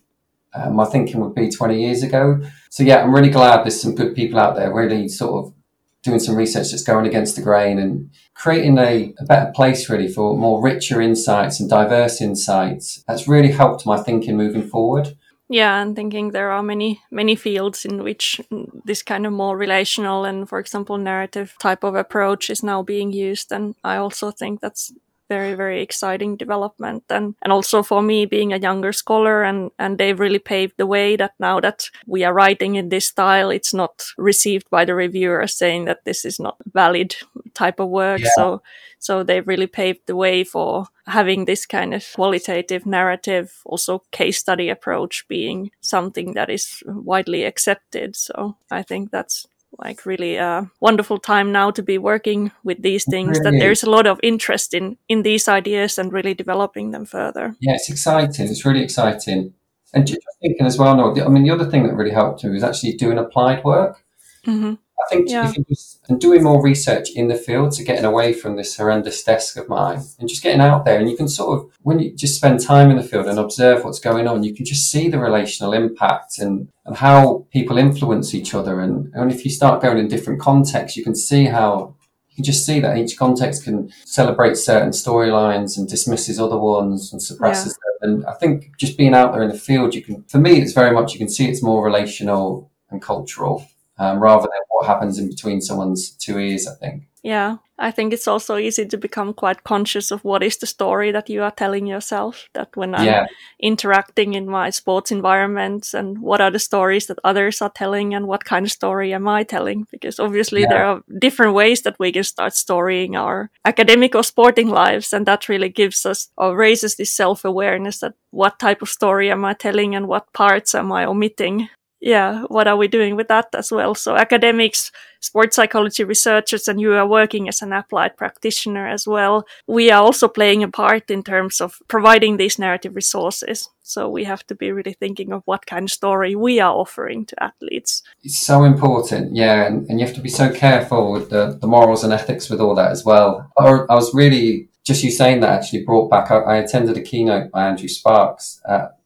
uh, 0.53 0.69
my 0.69 0.85
thinking 0.85 1.19
would 1.21 1.35
be 1.35 1.49
20 1.49 1.79
years 1.79 2.03
ago. 2.03 2.41
So 2.69 2.83
yeah, 2.83 3.03
I'm 3.03 3.13
really 3.13 3.29
glad 3.29 3.63
there's 3.63 3.81
some 3.81 3.95
good 3.95 4.15
people 4.15 4.39
out 4.39 4.55
there 4.55 4.73
really 4.73 5.07
sort 5.07 5.45
of 5.45 5.53
doing 6.03 6.19
some 6.19 6.35
research 6.35 6.71
that's 6.71 6.83
going 6.83 7.05
against 7.05 7.35
the 7.35 7.41
grain 7.41 7.77
and 7.77 8.09
creating 8.33 8.77
a, 8.77 9.13
a, 9.19 9.25
better 9.25 9.51
place 9.53 9.89
really 9.89 10.07
for 10.07 10.37
more 10.37 10.61
richer 10.61 11.01
insights 11.01 11.59
and 11.59 11.69
diverse 11.69 12.21
insights. 12.21 13.03
That's 13.07 13.27
really 13.27 13.51
helped 13.51 13.85
my 13.85 14.01
thinking 14.01 14.37
moving 14.37 14.67
forward. 14.67 15.17
Yeah, 15.49 15.81
and 15.81 15.95
thinking 15.95 16.29
there 16.29 16.51
are 16.51 16.61
many, 16.61 17.01
many 17.09 17.35
fields 17.35 17.83
in 17.83 18.03
which 18.03 18.39
this 18.85 19.01
kind 19.01 19.25
of 19.25 19.33
more 19.33 19.57
relational 19.57 20.23
and, 20.23 20.47
for 20.47 20.59
example, 20.59 20.97
narrative 20.97 21.55
type 21.59 21.83
of 21.83 21.95
approach 21.95 22.51
is 22.51 22.61
now 22.61 22.83
being 22.83 23.11
used. 23.11 23.51
And 23.51 23.75
I 23.83 23.97
also 23.97 24.29
think 24.29 24.61
that's 24.61 24.93
very 25.29 25.53
very 25.53 25.81
exciting 25.81 26.35
development. 26.35 27.03
And 27.09 27.35
and 27.41 27.53
also 27.53 27.83
for 27.83 28.01
me 28.01 28.25
being 28.25 28.51
a 28.53 28.59
younger 28.59 28.91
scholar 28.91 29.43
and 29.43 29.71
and 29.79 29.97
they've 29.97 30.19
really 30.19 30.39
paved 30.39 30.73
the 30.77 30.85
way 30.85 31.15
that 31.15 31.33
now 31.39 31.59
that 31.59 31.89
we 32.07 32.25
are 32.25 32.33
writing 32.33 32.75
in 32.75 32.89
this 32.89 33.07
style 33.07 33.49
it's 33.49 33.73
not 33.73 34.05
received 34.17 34.69
by 34.69 34.85
the 34.85 34.95
reviewer 34.95 35.47
saying 35.47 35.85
that 35.85 36.03
this 36.05 36.25
is 36.25 36.39
not 36.39 36.57
valid 36.73 37.15
type 37.53 37.79
of 37.79 37.89
work. 37.89 38.19
Yeah. 38.19 38.35
so 38.35 38.61
so 38.99 39.23
they've 39.23 39.47
really 39.47 39.67
paved 39.67 40.01
the 40.07 40.15
way 40.15 40.43
for 40.43 40.87
having 41.05 41.45
this 41.45 41.65
kind 41.65 41.93
of 41.93 42.05
qualitative 42.15 42.85
narrative 42.85 43.61
also 43.65 44.03
case 44.11 44.37
study 44.37 44.69
approach 44.69 45.25
being 45.27 45.71
something 45.81 46.33
that 46.33 46.49
is 46.49 46.83
widely 46.85 47.43
accepted. 47.45 48.15
So 48.15 48.57
i 48.71 48.83
think 48.83 49.11
that's 49.11 49.47
like 49.77 50.05
really 50.05 50.35
a 50.35 50.69
wonderful 50.79 51.19
time 51.19 51.51
now 51.51 51.71
to 51.71 51.83
be 51.83 51.97
working 51.97 52.51
with 52.63 52.81
these 52.81 53.05
things 53.09 53.39
really? 53.39 53.51
that 53.51 53.59
there's 53.59 53.83
a 53.83 53.89
lot 53.89 54.07
of 54.07 54.19
interest 54.23 54.73
in 54.73 54.97
in 55.07 55.23
these 55.23 55.47
ideas 55.47 55.97
and 55.97 56.11
really 56.11 56.33
developing 56.33 56.91
them 56.91 57.05
further. 57.05 57.55
Yeah 57.59 57.75
it's 57.75 57.89
exciting. 57.89 58.47
It's 58.47 58.65
really 58.65 58.83
exciting. 58.83 59.53
And 59.93 60.05
just 60.05 60.21
thinking 60.41 60.67
as 60.67 60.77
well 60.77 60.95
no 60.95 61.25
i 61.25 61.29
mean 61.29 61.43
the 61.43 61.49
other 61.49 61.69
thing 61.69 61.83
that 61.83 61.95
really 61.95 62.13
helped 62.13 62.43
me 62.43 62.51
was 62.51 62.63
actually 62.63 62.93
doing 62.93 63.17
applied 63.17 63.63
work. 63.63 64.03
Mm-hmm. 64.45 64.75
I 65.05 65.09
think 65.09 65.29
yeah. 65.29 65.51
just, 65.69 66.01
and 66.09 66.19
doing 66.19 66.43
more 66.43 66.61
research 66.61 67.09
in 67.11 67.27
the 67.27 67.35
field, 67.35 67.73
so 67.73 67.83
getting 67.83 68.05
away 68.05 68.33
from 68.33 68.55
this 68.55 68.77
horrendous 68.77 69.23
desk 69.23 69.57
of 69.57 69.69
mine 69.69 70.01
and 70.19 70.27
just 70.27 70.43
getting 70.43 70.61
out 70.61 70.85
there. 70.85 70.99
And 70.99 71.09
you 71.09 71.15
can 71.15 71.27
sort 71.27 71.57
of, 71.57 71.71
when 71.81 71.99
you 71.99 72.13
just 72.15 72.35
spend 72.35 72.59
time 72.59 72.91
in 72.91 72.97
the 72.97 73.03
field 73.03 73.27
and 73.27 73.39
observe 73.39 73.83
what's 73.83 73.99
going 73.99 74.27
on, 74.27 74.43
you 74.43 74.53
can 74.53 74.65
just 74.65 74.91
see 74.91 75.09
the 75.09 75.19
relational 75.19 75.73
impact 75.73 76.39
and, 76.39 76.69
and 76.85 76.97
how 76.97 77.47
people 77.51 77.77
influence 77.77 78.33
each 78.33 78.53
other. 78.53 78.81
And, 78.81 79.11
and 79.13 79.31
if 79.31 79.45
you 79.45 79.51
start 79.51 79.81
going 79.81 79.97
in 79.97 80.07
different 80.07 80.41
contexts, 80.41 80.97
you 80.97 81.03
can 81.03 81.15
see 81.15 81.45
how 81.45 81.95
you 82.29 82.35
can 82.35 82.43
just 82.43 82.65
see 82.65 82.79
that 82.79 82.97
each 82.97 83.17
context 83.17 83.63
can 83.63 83.91
celebrate 84.05 84.57
certain 84.57 84.91
storylines 84.91 85.77
and 85.77 85.87
dismisses 85.87 86.39
other 86.39 86.57
ones 86.57 87.11
and 87.11 87.21
suppresses 87.21 87.77
yeah. 87.77 88.07
them. 88.07 88.13
And 88.17 88.25
I 88.25 88.33
think 88.33 88.77
just 88.77 88.97
being 88.97 89.13
out 89.13 89.33
there 89.33 89.43
in 89.43 89.49
the 89.49 89.57
field, 89.57 89.95
you 89.95 90.01
can, 90.01 90.23
for 90.23 90.39
me, 90.39 90.61
it's 90.61 90.73
very 90.73 90.91
much, 90.91 91.13
you 91.13 91.19
can 91.19 91.29
see 91.29 91.47
it's 91.47 91.63
more 91.63 91.83
relational 91.83 92.71
and 92.89 93.01
cultural 93.01 93.67
um, 93.99 94.19
rather 94.19 94.43
than 94.43 94.63
what 94.69 94.87
happens 94.87 95.19
in 95.19 95.27
between 95.27 95.61
someone's 95.61 96.11
two 96.11 96.39
ears, 96.39 96.67
I 96.67 96.75
think. 96.75 97.03
Yeah, 97.21 97.57
I 97.77 97.91
think 97.91 98.13
it's 98.13 98.27
also 98.27 98.57
easy 98.57 98.85
to 98.85 98.97
become 98.97 99.33
quite 99.33 99.65
conscious 99.65 100.11
of 100.11 100.23
what 100.23 100.41
is 100.41 100.57
the 100.57 100.65
story 100.65 101.11
that 101.11 101.29
you 101.29 101.43
are 101.43 101.51
telling 101.51 101.85
yourself. 101.85 102.47
That 102.53 102.69
when 102.75 102.95
I'm 102.95 103.05
yeah. 103.05 103.25
interacting 103.59 104.35
in 104.35 104.47
my 104.47 104.69
sports 104.69 105.11
environments 105.11 105.93
and 105.93 106.21
what 106.21 106.39
are 106.39 106.51
the 106.51 106.59
stories 106.59 107.07
that 107.07 107.19
others 107.25 107.61
are 107.61 107.71
telling 107.71 108.13
and 108.13 108.27
what 108.27 108.45
kind 108.45 108.65
of 108.65 108.71
story 108.71 109.13
am 109.13 109.27
I 109.27 109.43
telling? 109.43 109.85
Because 109.91 110.19
obviously 110.19 110.61
yeah. 110.61 110.69
there 110.69 110.85
are 110.85 111.01
different 111.19 111.53
ways 111.55 111.81
that 111.81 111.99
we 111.99 112.13
can 112.13 112.23
start 112.23 112.53
storying 112.53 113.17
our 113.17 113.51
academic 113.65 114.15
or 114.15 114.23
sporting 114.23 114.69
lives. 114.69 115.11
And 115.11 115.25
that 115.25 115.49
really 115.49 115.69
gives 115.69 116.05
us 116.05 116.29
or 116.37 116.55
raises 116.55 116.95
this 116.95 117.11
self 117.11 117.43
awareness 117.43 117.99
that 117.99 118.13
what 118.31 118.59
type 118.59 118.81
of 118.81 118.89
story 118.89 119.29
am 119.29 119.43
I 119.43 119.53
telling 119.53 119.95
and 119.95 120.07
what 120.07 120.31
parts 120.31 120.73
am 120.73 120.91
I 120.91 121.05
omitting? 121.05 121.67
Yeah, 122.01 122.43
what 122.47 122.67
are 122.67 122.77
we 122.77 122.87
doing 122.87 123.17
with 123.17 123.27
that 123.27 123.47
as 123.53 123.71
well? 123.71 123.93
So 123.93 124.15
academics, 124.15 124.91
sports 125.19 125.57
psychology 125.57 126.05
researchers, 126.05 126.67
and 126.69 126.79
you 126.79 126.93
are 126.93 127.05
working 127.05 127.49
as 127.49 127.61
an 127.61 127.73
applied 127.73 128.15
practitioner 128.15 128.87
as 128.87 129.05
well. 129.05 129.45
We 129.67 129.91
are 129.91 130.01
also 130.01 130.29
playing 130.29 130.63
a 130.63 130.69
part 130.69 131.11
in 131.11 131.23
terms 131.23 131.59
of 131.59 131.79
providing 131.89 132.37
these 132.37 132.57
narrative 132.57 132.95
resources. 132.95 133.69
So 133.83 134.09
we 134.09 134.23
have 134.23 134.47
to 134.47 134.55
be 134.55 134.71
really 134.71 134.93
thinking 134.93 135.33
of 135.33 135.41
what 135.43 135.65
kind 135.65 135.83
of 135.83 135.91
story 135.91 136.35
we 136.35 136.61
are 136.61 136.73
offering 136.73 137.25
to 137.25 137.43
athletes. 137.43 138.01
It's 138.23 138.39
so 138.39 138.63
important, 138.63 139.35
yeah, 139.35 139.65
and, 139.65 139.85
and 139.89 139.99
you 139.99 140.05
have 140.05 140.15
to 140.15 140.21
be 140.21 140.29
so 140.29 140.53
careful 140.53 141.11
with 141.11 141.29
the, 141.29 141.57
the 141.59 141.67
morals 141.67 142.05
and 142.05 142.13
ethics 142.13 142.49
with 142.49 142.61
all 142.61 142.75
that 142.75 142.91
as 142.91 143.03
well. 143.03 143.51
I, 143.57 143.65
I 143.89 143.95
was 143.95 144.13
really 144.13 144.69
just 144.85 145.03
you 145.03 145.11
saying 145.11 145.41
that 145.41 145.49
actually 145.49 145.83
brought 145.83 146.09
back. 146.09 146.31
I, 146.31 146.37
I 146.37 146.55
attended 146.57 146.97
a 146.97 147.01
keynote 147.01 147.51
by 147.51 147.67
Andrew 147.67 147.89
Sparkes 147.89 148.61
at, 148.69 148.98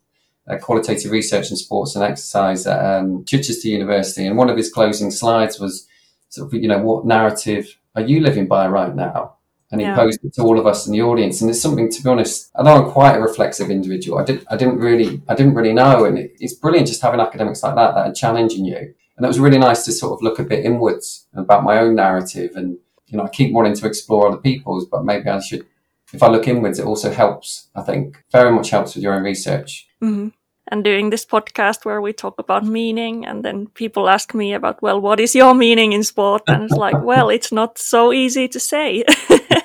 at 0.48 0.62
Qualitative 0.62 1.12
Research 1.12 1.50
in 1.52 1.58
Sports 1.58 1.96
and 1.96 2.04
Exercise 2.04 2.68
at 2.68 2.84
um, 2.84 3.24
Chichester 3.26 3.68
University, 3.68 4.26
and 4.26 4.38
one 4.38 4.50
of 4.50 4.58
his 4.58 4.72
closing 4.72 5.12
slides 5.12 5.60
was 5.60 5.88
sort 6.30 6.48
of, 6.48 6.62
you 6.62 6.68
know, 6.68 6.80
what 6.80 7.06
narrative 7.06 7.78
are 7.96 8.02
you 8.02 8.20
living 8.20 8.48
by 8.48 8.68
right 8.68 8.96
now? 8.96 9.36
And 9.72 9.82
he 9.82 9.88
yeah. 9.88 9.96
posed 9.96 10.24
it 10.24 10.34
to 10.36 10.44
all 10.44 10.60
of 10.60 10.68
us 10.68 10.86
in 10.86 10.94
the 10.94 11.02
audience. 11.02 11.42
And 11.42 11.50
it's 11.50 11.62
something, 11.62 11.90
to 11.90 12.04
be 12.04 12.10
honest, 12.10 12.52
although 12.54 12.86
I'm 12.86 12.92
quite 12.92 13.16
a 13.16 13.22
reflexive 13.22 13.72
individual, 13.72 14.20
I 14.20 14.24
did, 14.24 14.46
I 14.50 14.56
didn't 14.56 14.78
really, 14.78 15.22
I 15.28 15.34
didn't 15.34 15.56
really 15.56 15.74
know. 15.74 16.06
And 16.06 16.20
it, 16.20 16.36
it's 16.40 16.54
brilliant 16.54 16.88
just 16.88 17.02
having 17.02 17.20
academics 17.20 17.64
like 17.64 17.74
that 17.76 17.96
that 17.96 18.08
are 18.08 18.14
challenging 18.14 18.66
you. 18.66 18.94
And 19.16 19.26
it 19.26 19.28
was 19.28 19.40
really 19.40 19.58
nice 19.58 19.84
to 19.86 19.92
sort 19.92 20.14
of 20.14 20.22
look 20.22 20.38
a 20.38 20.44
bit 20.44 20.64
inwards 20.64 21.26
about 21.34 21.64
my 21.64 21.80
own 21.80 21.96
narrative. 21.96 22.52
And, 22.56 22.78
you 23.08 23.18
know, 23.18 23.24
I 23.24 23.30
keep 23.30 23.52
wanting 23.52 23.76
to 23.76 23.88
explore 23.88 24.28
other 24.28 24.38
people's, 24.38 24.86
but 24.86 25.06
maybe 25.06 25.28
I 25.30 25.40
should, 25.40 25.66
if 26.14 26.22
I 26.22 26.28
look 26.28 26.48
inwards, 26.48 26.78
it 26.78 26.86
also 26.86 27.12
helps, 27.12 27.70
I 27.76 27.82
think, 27.82 28.24
very 28.32 28.52
much 28.52 28.70
helps 28.70 28.94
with 28.94 29.04
your 29.04 29.16
own 29.16 29.24
research. 29.24 29.88
Mm-hmm. 30.04 30.28
And 30.72 30.84
doing 30.84 31.10
this 31.10 31.26
podcast 31.26 31.84
where 31.84 32.02
we 32.02 32.14
talk 32.14 32.40
about 32.40 32.64
meaning 32.66 33.26
and 33.26 33.44
then 33.44 33.68
people 33.68 34.08
ask 34.08 34.34
me 34.34 34.54
about 34.54 34.82
well 34.82 35.00
what 35.02 35.20
is 35.20 35.36
your 35.36 35.54
meaning 35.54 35.92
in 35.92 36.04
sport? 36.04 36.44
And 36.48 36.64
it's 36.64 36.74
like 36.74 37.04
well 37.04 37.30
it's 37.30 37.52
not 37.52 37.78
so 37.78 38.14
easy 38.14 38.48
to 38.48 38.60
say. 38.60 39.04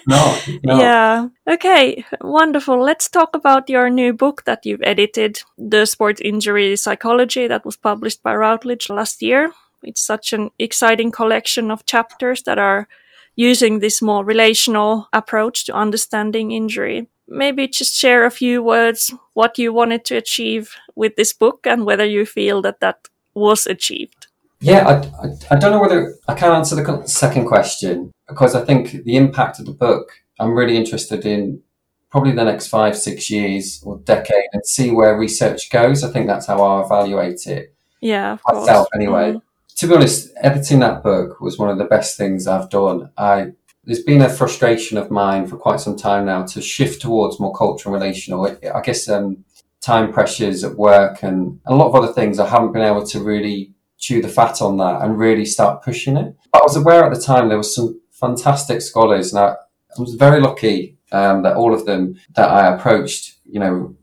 No, 0.09 0.39
no, 0.65 0.79
yeah. 0.81 1.29
Okay 1.49 2.05
wonderful. 2.21 2.83
Let's 2.83 3.09
talk 3.09 3.37
about 3.37 3.71
your 3.71 3.91
new 3.91 4.13
book 4.13 4.43
that 4.45 4.67
you've 4.67 4.83
edited 4.83 5.41
the 5.57 5.87
sport 5.87 6.21
injury 6.21 6.75
psychology 6.77 7.47
that 7.47 7.65
was 7.65 7.77
published 7.77 8.23
by 8.25 8.35
routledge 8.35 8.91
last 8.91 9.23
year. 9.23 9.53
It's 9.85 10.01
such 10.01 10.33
an 10.33 10.51
exciting 10.59 11.13
collection 11.13 11.71
of 11.71 11.87
chapters 11.87 12.43
that 12.43 12.59
are 12.59 12.89
using 13.37 13.79
this 13.79 14.03
more 14.03 14.25
relational 14.25 15.09
approach 15.13 15.65
to 15.67 15.73
understanding 15.73 16.51
injury 16.51 17.07
maybe 17.29 17.69
just 17.69 17.95
share 17.95 18.25
a 18.25 18.31
few 18.31 18.63
words 18.63 19.15
what 19.35 19.59
you 19.59 19.73
wanted 19.73 20.05
to 20.07 20.17
achieve 20.17 20.75
with 20.97 21.17
this 21.17 21.33
book 21.33 21.67
and 21.67 21.85
whether 21.85 22.05
you 22.05 22.27
feel 22.27 22.63
that 22.63 22.81
that 22.81 23.09
was 23.35 23.67
achieved. 23.67 24.27
Yeah, 24.61 24.89
I, 24.89 25.27
I, 25.27 25.33
I 25.53 25.57
don't 25.57 25.71
know 25.71 25.81
whether 25.81 26.15
I 26.27 26.35
can 26.35 26.53
answer 26.53 26.75
the 26.75 27.07
second 27.07 27.47
question 27.47 28.11
because 28.27 28.55
I 28.55 28.65
think 28.65 29.05
the 29.05 29.17
impact 29.17 29.61
of 29.61 29.67
the 29.67 29.73
book, 29.73 30.11
I'm 30.41 30.55
really 30.55 30.77
interested 30.77 31.25
in 31.25 31.63
probably 32.11 32.33
the 32.33 32.45
next 32.45 32.69
five, 32.69 32.97
six 32.97 33.31
years 33.31 33.83
or 33.85 33.99
decade 33.99 34.49
and 34.53 34.67
see 34.67 34.91
where 34.91 35.17
research 35.17 35.71
goes. 35.71 36.03
I 36.03 36.11
think 36.11 36.27
that's 36.27 36.47
how 36.47 36.63
I 36.63 36.85
evaluate 36.85 37.47
it. 37.47 37.75
Yeah, 38.01 38.39
myself 38.47 38.89
anyway. 38.95 39.33
Mm. 39.33 39.43
To 39.77 39.87
be 39.87 39.95
honest, 39.95 40.31
editing 40.41 40.81
that 40.81 41.03
book 41.03 41.41
was 41.41 41.59
one 41.59 41.69
of 41.69 41.79
the 41.79 41.85
best 41.85 42.17
things 42.17 42.47
I've 42.47 42.71
done. 42.71 43.11
I 43.17 43.53
there's 43.89 44.03
been 44.03 44.21
a 44.21 44.29
frustration 44.29 44.99
of 44.99 45.11
mine 45.11 45.47
for 45.47 45.57
quite 45.57 45.81
some 45.81 45.97
time 45.97 46.27
now 46.27 46.45
to 46.45 46.61
shift 46.61 47.01
towards 47.01 47.41
more 47.41 47.55
cultural 47.55 47.95
and 47.95 48.03
relational. 48.03 48.47
I 48.47 48.83
guess 48.83 49.09
um, 49.09 49.47
time 49.81 50.13
pressures 50.13 50.63
at 50.63 50.77
work 50.77 51.23
and 51.23 51.59
a 51.65 51.75
lot 51.75 51.89
of 51.89 51.95
other 51.95 52.13
things, 52.13 52.39
I 52.39 52.47
haven't 52.47 52.73
been 52.73 52.83
able 52.83 53.07
to 53.07 53.25
really 53.25 53.73
chew 53.97 54.21
the 54.21 54.29
fat 54.29 54.61
on 54.61 54.77
that 54.77 55.01
and 55.01 55.19
really 55.19 55.47
start 55.47 55.83
pushing 55.83 56.19
it. 56.19 56.37
But 56.53 56.61
I 56.61 56.65
was 56.65 56.77
aware 56.77 57.03
at 57.03 57.15
the 57.15 57.21
time 57.21 57.49
there 57.49 57.57
was 57.57 57.75
some 57.75 57.99
fantastic 58.11 58.83
scholars, 58.83 59.33
and 59.33 59.41
I, 59.41 59.53
I 59.97 60.01
was 60.01 60.17
very 60.17 60.43
lucky 60.43 60.99
um, 61.11 61.43
that 61.45 61.57
all 61.57 61.73
of 61.73 61.87
them 61.87 62.21
that 62.37 62.51
I 62.51 62.75
approached, 62.75 63.39
you 63.47 63.59
know, 63.59 63.97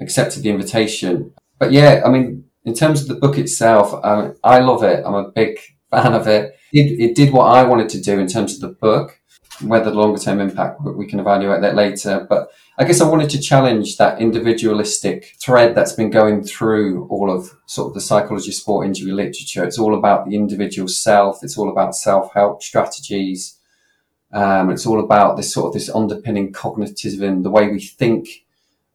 accepted 0.00 0.42
the 0.42 0.50
invitation. 0.50 1.32
But 1.58 1.72
yeah, 1.72 2.02
I 2.04 2.10
mean, 2.10 2.44
in 2.66 2.74
terms 2.74 3.00
of 3.00 3.08
the 3.08 3.14
book 3.14 3.38
itself, 3.38 3.98
um, 4.04 4.34
I 4.44 4.58
love 4.58 4.82
it. 4.82 5.02
I'm 5.06 5.14
a 5.14 5.30
big 5.30 5.58
fan 5.90 6.12
of 6.12 6.26
it. 6.26 6.58
it. 6.74 7.00
It 7.00 7.16
did 7.16 7.32
what 7.32 7.46
I 7.46 7.62
wanted 7.62 7.88
to 7.90 8.02
do 8.02 8.18
in 8.18 8.26
terms 8.26 8.52
of 8.54 8.60
the 8.60 8.76
book 8.76 9.16
whether 9.62 9.90
the 9.90 9.96
longer 9.96 10.18
term 10.18 10.40
impact 10.40 10.80
we 10.82 11.06
can 11.06 11.20
evaluate 11.20 11.60
that 11.60 11.74
later. 11.74 12.26
But 12.28 12.50
I 12.78 12.84
guess 12.84 13.00
I 13.00 13.08
wanted 13.08 13.30
to 13.30 13.40
challenge 13.40 13.96
that 13.96 14.20
individualistic 14.20 15.36
thread 15.38 15.74
that's 15.74 15.92
been 15.92 16.10
going 16.10 16.44
through 16.44 17.06
all 17.08 17.30
of 17.30 17.50
sort 17.66 17.88
of 17.88 17.94
the 17.94 18.00
psychology 18.00 18.52
sport 18.52 18.86
injury 18.86 19.12
literature. 19.12 19.64
It's 19.64 19.78
all 19.78 19.96
about 19.96 20.26
the 20.26 20.34
individual 20.34 20.88
self. 20.88 21.42
It's 21.42 21.58
all 21.58 21.70
about 21.70 21.94
self 21.94 22.32
help 22.32 22.62
strategies. 22.62 23.58
Um, 24.32 24.70
it's 24.70 24.86
all 24.86 25.00
about 25.00 25.36
this 25.36 25.52
sort 25.52 25.66
of 25.68 25.72
this 25.74 25.90
underpinning 25.90 26.52
cognitivism, 26.52 27.42
the 27.42 27.50
way 27.50 27.68
we 27.68 27.80
think 27.80 28.28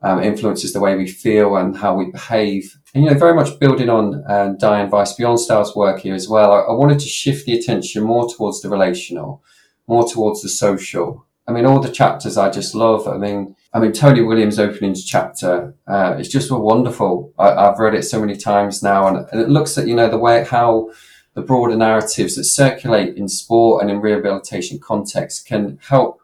um, 0.02 0.22
influences 0.22 0.72
the 0.72 0.80
way 0.80 0.96
we 0.96 1.08
feel 1.08 1.56
and 1.56 1.76
how 1.78 1.96
we 1.96 2.12
behave. 2.12 2.78
And, 2.94 3.04
you 3.04 3.10
know, 3.10 3.18
very 3.18 3.34
much 3.34 3.60
building 3.60 3.90
on 3.90 4.24
uh, 4.28 4.54
Diane 4.58 4.90
Wiese-Bjornstad's 4.90 5.76
work 5.76 6.00
here 6.00 6.14
as 6.14 6.30
well. 6.30 6.54
I, 6.54 6.60
I 6.60 6.74
wanted 6.74 7.00
to 7.00 7.08
shift 7.08 7.46
the 7.46 7.58
attention 7.58 8.04
more 8.04 8.30
towards 8.30 8.62
the 8.62 8.70
relational 8.70 9.44
more 9.88 10.08
towards 10.08 10.42
the 10.42 10.50
social. 10.50 11.26
I 11.48 11.52
mean, 11.52 11.66
all 11.66 11.80
the 11.80 11.92
chapters 11.92 12.38
I 12.38 12.50
just 12.50 12.74
love. 12.74 13.08
I 13.08 13.18
mean, 13.18 13.56
I 13.74 13.80
mean, 13.80 13.92
Toni 13.92 14.22
Williams' 14.22 14.58
opening 14.58 14.96
chapter 14.96 15.76
uh, 15.88 16.16
is 16.20 16.30
just 16.30 16.52
wonderful. 16.52 17.34
I, 17.38 17.66
have 17.66 17.80
read 17.80 17.94
it 17.94 18.04
so 18.04 18.20
many 18.20 18.36
times 18.36 18.82
now, 18.82 19.08
and, 19.08 19.28
and, 19.32 19.42
it 19.42 19.50
looks 19.50 19.78
at 19.78 19.88
you 19.88 19.96
know 19.96 20.10
the 20.10 20.18
way 20.18 20.44
how 20.44 20.92
the 21.36 21.42
broader 21.42 21.76
narratives 21.76 22.36
that 22.36 22.46
circulate 22.46 23.18
in 23.18 23.28
sport 23.28 23.82
and 23.82 23.92
in 23.92 24.00
rehabilitation 24.00 24.80
context 24.80 25.46
can 25.46 25.78
help 25.88 26.22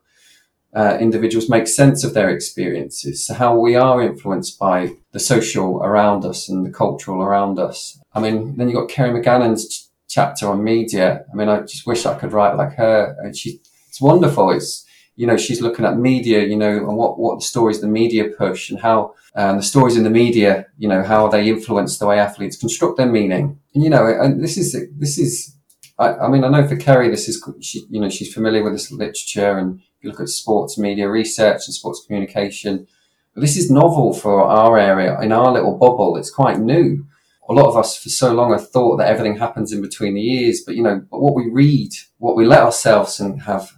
uh, 0.74 0.98
individuals 1.00 1.50
make 1.50 1.68
sense 1.68 2.04
of 2.04 2.14
their 2.14 2.30
experiences. 2.30 3.26
So 3.26 3.34
how 3.34 3.60
we 3.60 3.76
are 3.76 4.02
influenced 4.02 4.58
by 4.58 4.96
the 5.12 5.20
social 5.20 5.84
around 5.84 6.24
us 6.24 6.48
and 6.48 6.66
the 6.66 6.72
cultural 6.72 7.22
around 7.22 7.60
us. 7.60 8.00
I 8.14 8.22
mean, 8.22 8.56
then 8.56 8.70
you've 8.70 8.80
got 8.80 8.90
Kerry 8.90 9.10
McGannon's 9.10 9.91
chapter 10.12 10.50
on 10.50 10.64
media. 10.64 11.26
I 11.32 11.36
mean, 11.36 11.48
I 11.48 11.62
just 11.62 11.88
wish 11.88 12.06
I 12.06 12.18
could 12.20 12.34
write 12.34 12.58
like 12.58 12.74
her. 12.74 13.16
And 13.20 13.36
she, 13.36 13.62
it's 13.88 14.02
wonderful. 14.02 14.52
It's, 14.52 14.86
you 15.16 15.26
know, 15.26 15.38
she's 15.38 15.62
looking 15.62 15.86
at 15.86 15.98
media, 15.98 16.44
you 16.44 16.58
know, 16.58 16.70
and 16.70 16.98
what, 16.98 17.18
what 17.18 17.42
stories 17.42 17.80
the 17.80 17.88
media 17.88 18.26
push 18.38 18.70
and 18.70 18.80
how, 18.80 19.14
um, 19.36 19.58
the 19.58 19.64
stories 19.64 19.96
in 19.96 20.04
the 20.04 20.10
media, 20.10 20.66
you 20.78 20.90
know, 20.90 21.04
how 21.04 21.30
they 21.30 21.48
influence 21.48 21.98
the 21.98 22.08
way 22.08 22.20
athletes 22.20 22.58
construct 22.58 22.98
their 22.98 23.12
meaning. 23.12 23.58
And, 23.74 23.84
you 23.84 23.90
know, 23.90 24.06
and 24.06 24.44
this 24.44 24.58
is, 24.58 24.76
this 24.98 25.18
is, 25.18 25.56
I, 25.98 26.14
I 26.16 26.28
mean, 26.28 26.44
I 26.44 26.50
know 26.50 26.68
for 26.68 26.76
Kerry, 26.76 27.10
this 27.10 27.30
is, 27.30 27.42
she, 27.62 27.86
you 27.90 28.02
know, 28.02 28.10
she's 28.10 28.34
familiar 28.34 28.64
with 28.64 28.74
this 28.74 28.92
literature 28.92 29.58
and 29.58 29.80
you 30.02 30.10
look 30.10 30.20
at 30.20 30.28
sports 30.28 30.78
media 30.78 31.10
research 31.10 31.68
and 31.68 31.74
sports 31.74 32.04
communication. 32.06 32.86
But 33.34 33.42
this 33.42 33.56
is 33.56 33.72
novel 33.72 34.14
for 34.14 34.44
our 34.44 34.78
area 34.78 35.18
in 35.22 35.32
our 35.32 35.54
little 35.54 35.78
bubble. 35.78 36.18
It's 36.18 36.32
quite 36.32 36.60
new 36.60 37.06
a 37.52 37.54
lot 37.54 37.70
of 37.70 37.78
us 37.78 38.02
for 38.02 38.10
so 38.10 38.34
long 38.34 38.52
have 38.52 38.70
thought 38.70 38.98
that 38.98 39.08
everything 39.08 39.38
happens 39.38 39.72
in 39.72 39.82
between 39.82 40.16
the 40.16 40.28
ears, 40.28 40.62
but 40.66 40.76
you 40.76 40.84
know, 40.84 41.04
what 41.10 41.36
we 41.36 41.50
read, 41.50 41.92
what 42.18 42.36
we 42.36 42.46
let 42.46 42.62
ourselves 42.62 43.20
and 43.20 43.42
have 43.44 43.72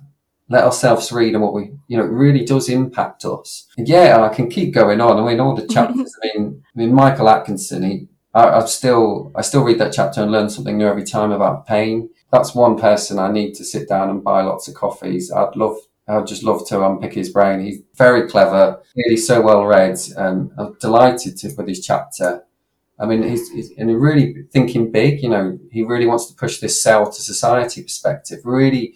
let 0.49 0.63
ourselves 0.63 1.11
read 1.11 1.33
and 1.33 1.41
what 1.41 1.53
we, 1.53 1.71
you 1.87 1.97
know, 1.97 2.03
it 2.03 2.11
really 2.11 2.45
does 2.45 2.69
impact 2.69 3.25
us. 3.25 3.67
And 3.77 3.87
yeah, 3.87 4.21
I 4.21 4.33
can 4.33 4.49
keep 4.49 4.73
going 4.73 5.01
on. 5.01 5.17
I 5.17 5.25
mean, 5.25 5.39
all 5.39 5.55
the 5.55 5.67
chapters, 5.73 6.13
I 6.21 6.37
mean, 6.37 6.63
I 6.63 6.79
mean, 6.79 6.93
Michael 6.93 7.29
Atkinson, 7.29 7.83
he, 7.83 8.07
I, 8.33 8.49
I 8.49 8.65
still, 8.65 9.31
I 9.35 9.41
still 9.41 9.63
read 9.63 9.79
that 9.79 9.93
chapter 9.93 10.21
and 10.21 10.31
learn 10.31 10.49
something 10.49 10.77
new 10.77 10.87
every 10.87 11.05
time 11.05 11.31
about 11.31 11.65
pain. 11.65 12.09
That's 12.31 12.53
one 12.53 12.77
person 12.77 13.19
I 13.19 13.31
need 13.31 13.53
to 13.55 13.65
sit 13.65 13.89
down 13.89 14.09
and 14.09 14.23
buy 14.23 14.41
lots 14.43 14.67
of 14.67 14.75
coffees. 14.75 15.31
I'd 15.31 15.55
love 15.55 15.77
I'd 16.07 16.27
just 16.27 16.43
love 16.43 16.67
to 16.67 16.85
unpick 16.85 17.13
his 17.13 17.29
brain. 17.29 17.61
He's 17.61 17.81
very 17.95 18.27
clever, 18.27 18.81
really 18.95 19.17
so 19.17 19.41
well 19.41 19.65
read. 19.65 19.97
and 20.17 20.51
I'm 20.57 20.75
delighted 20.81 21.37
to, 21.37 21.53
with 21.55 21.67
his 21.67 21.85
chapter. 21.85 22.43
I 22.99 23.05
mean, 23.05 23.23
he's, 23.23 23.49
he's 23.49 23.71
and 23.77 24.01
really 24.01 24.43
thinking 24.51 24.91
big. 24.91 25.21
You 25.21 25.29
know, 25.29 25.59
he 25.71 25.83
really 25.83 26.05
wants 26.05 26.27
to 26.27 26.35
push 26.35 26.59
this 26.59 26.81
cell 26.81 27.11
to 27.11 27.21
society 27.21 27.81
perspective, 27.81 28.39
really 28.43 28.95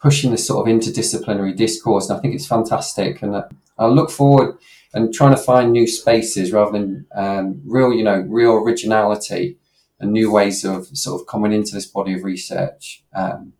pushing 0.00 0.30
this 0.30 0.46
sort 0.46 0.66
of 0.66 0.74
interdisciplinary 0.74 1.56
discourse. 1.56 2.08
And 2.08 2.18
I 2.18 2.20
think 2.22 2.34
it's 2.34 2.46
fantastic. 2.46 3.22
And 3.22 3.44
I 3.78 3.86
look 3.86 4.10
forward 4.10 4.56
and 4.94 5.12
trying 5.12 5.34
to 5.34 5.42
find 5.42 5.72
new 5.72 5.86
spaces 5.86 6.52
rather 6.52 6.72
than 6.72 7.06
um, 7.14 7.60
real, 7.64 7.92
you 7.92 8.04
know, 8.04 8.20
real 8.20 8.54
originality 8.54 9.58
and 10.00 10.12
new 10.12 10.30
ways 10.30 10.64
of 10.64 10.86
sort 10.96 11.20
of 11.20 11.26
coming 11.26 11.52
into 11.52 11.74
this 11.74 11.86
body 11.86 12.14
of 12.14 12.24
research. 12.24 13.02
Um, 13.12 13.52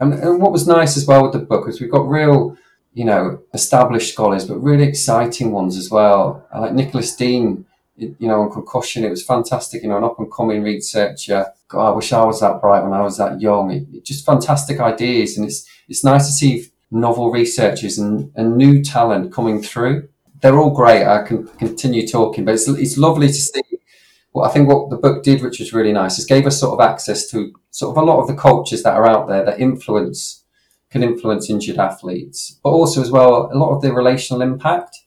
and, 0.00 0.14
and 0.14 0.40
what 0.40 0.52
was 0.52 0.66
nice 0.66 0.96
as 0.96 1.06
well 1.06 1.22
with 1.22 1.32
the 1.32 1.38
book 1.38 1.68
is 1.68 1.80
we've 1.80 1.90
got 1.90 2.08
real, 2.08 2.56
you 2.94 3.04
know, 3.04 3.40
established 3.52 4.12
scholars, 4.12 4.46
but 4.46 4.58
really 4.58 4.84
exciting 4.84 5.52
ones 5.52 5.76
as 5.76 5.90
well. 5.90 6.46
Like 6.54 6.72
Nicholas 6.72 7.14
Dean 7.14 7.66
you 7.96 8.16
know, 8.20 8.42
on 8.42 8.50
concussion. 8.50 9.04
It 9.04 9.10
was 9.10 9.24
fantastic, 9.24 9.82
you 9.82 9.88
know, 9.88 9.98
an 9.98 10.04
up 10.04 10.18
and 10.18 10.32
coming 10.32 10.62
researcher. 10.62 11.46
God, 11.68 11.92
I 11.92 11.94
wish 11.94 12.12
I 12.12 12.24
was 12.24 12.40
that 12.40 12.60
bright 12.60 12.82
when 12.82 12.92
I 12.92 13.02
was 13.02 13.18
that 13.18 13.40
young. 13.40 13.70
It, 13.70 13.86
it, 13.92 14.04
just 14.04 14.26
fantastic 14.26 14.80
ideas. 14.80 15.36
And 15.36 15.46
it's, 15.46 15.68
it's 15.88 16.04
nice 16.04 16.26
to 16.26 16.32
see 16.32 16.66
novel 16.90 17.30
researchers 17.30 17.98
and, 17.98 18.32
and 18.34 18.56
new 18.56 18.82
talent 18.82 19.32
coming 19.32 19.62
through. 19.62 20.08
They're 20.40 20.58
all 20.58 20.74
great. 20.74 21.04
I 21.04 21.22
can 21.22 21.46
continue 21.46 22.06
talking, 22.06 22.44
but 22.44 22.54
it's, 22.54 22.68
it's 22.68 22.98
lovely 22.98 23.28
to 23.28 23.32
see 23.32 23.62
well, 24.34 24.44
I 24.44 24.52
think 24.52 24.68
what 24.68 24.90
the 24.90 24.96
book 24.96 25.22
did, 25.22 25.42
which 25.42 25.60
was 25.60 25.72
really 25.72 25.92
nice, 25.92 26.18
is 26.18 26.26
gave 26.26 26.44
us 26.44 26.58
sort 26.58 26.78
of 26.78 26.86
access 26.86 27.30
to 27.30 27.52
sort 27.70 27.96
of 27.96 28.02
a 28.02 28.04
lot 28.04 28.20
of 28.20 28.26
the 28.26 28.34
cultures 28.34 28.82
that 28.82 28.94
are 28.94 29.08
out 29.08 29.28
there 29.28 29.44
that 29.44 29.60
influence, 29.60 30.44
can 30.90 31.04
influence 31.04 31.48
injured 31.48 31.78
athletes, 31.78 32.58
but 32.62 32.70
also 32.70 33.00
as 33.00 33.12
well, 33.12 33.48
a 33.52 33.56
lot 33.56 33.74
of 33.74 33.80
the 33.80 33.92
relational 33.92 34.42
impact. 34.42 34.98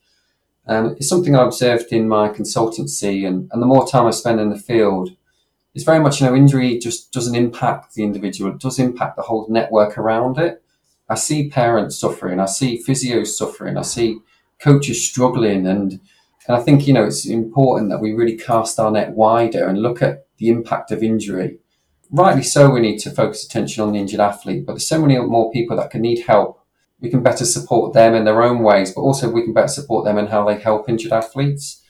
Um, 0.67 0.95
it's 0.97 1.07
something 1.07 1.35
I 1.35 1.43
observed 1.43 1.91
in 1.91 2.07
my 2.07 2.29
consultancy, 2.29 3.25
and, 3.25 3.49
and 3.51 3.61
the 3.61 3.67
more 3.67 3.87
time 3.87 4.05
I 4.05 4.11
spend 4.11 4.39
in 4.39 4.49
the 4.49 4.59
field, 4.59 5.11
it's 5.73 5.85
very 5.85 5.99
much, 5.99 6.19
you 6.19 6.27
know, 6.27 6.35
injury 6.35 6.77
just 6.79 7.11
doesn't 7.13 7.35
impact 7.35 7.93
the 7.93 8.03
individual, 8.03 8.51
it 8.51 8.59
does 8.59 8.79
impact 8.79 9.15
the 9.15 9.21
whole 9.21 9.47
network 9.49 9.97
around 9.97 10.37
it. 10.39 10.63
I 11.09 11.15
see 11.15 11.49
parents 11.49 11.99
suffering, 11.99 12.39
I 12.39 12.47
see 12.47 12.83
physios 12.85 13.27
suffering, 13.27 13.77
I 13.77 13.83
see 13.83 14.19
coaches 14.59 15.07
struggling, 15.07 15.65
and 15.67 15.99
and 16.47 16.55
I 16.55 16.61
think 16.61 16.87
you 16.87 16.93
know 16.93 17.05
it's 17.05 17.25
important 17.25 17.89
that 17.91 18.01
we 18.01 18.13
really 18.13 18.37
cast 18.37 18.79
our 18.79 18.91
net 18.91 19.11
wider 19.11 19.67
and 19.67 19.81
look 19.81 20.01
at 20.01 20.27
the 20.37 20.49
impact 20.49 20.91
of 20.91 21.03
injury. 21.03 21.59
Rightly 22.09 22.43
so, 22.43 22.69
we 22.69 22.79
need 22.79 22.99
to 22.99 23.11
focus 23.11 23.45
attention 23.45 23.83
on 23.83 23.91
the 23.91 23.99
injured 23.99 24.19
athlete, 24.19 24.65
but 24.65 24.73
there's 24.73 24.87
so 24.87 25.01
many 25.01 25.17
more 25.19 25.51
people 25.51 25.77
that 25.77 25.91
can 25.91 26.01
need 26.01 26.25
help. 26.25 26.61
We 26.99 27.09
can 27.09 27.21
better 27.21 27.45
support 27.45 27.93
them 27.93 28.15
in 28.15 28.25
their 28.25 28.41
own 28.41 28.63
ways, 28.63 28.91
but 28.93 29.01
also 29.01 29.29
we 29.29 29.43
can 29.43 29.53
better 29.53 29.67
support 29.67 30.05
them 30.05 30.17
in 30.17 30.27
how 30.27 30.45
they 30.45 30.59
help 30.59 30.89
injured 30.89 31.11
athletes. 31.11 31.83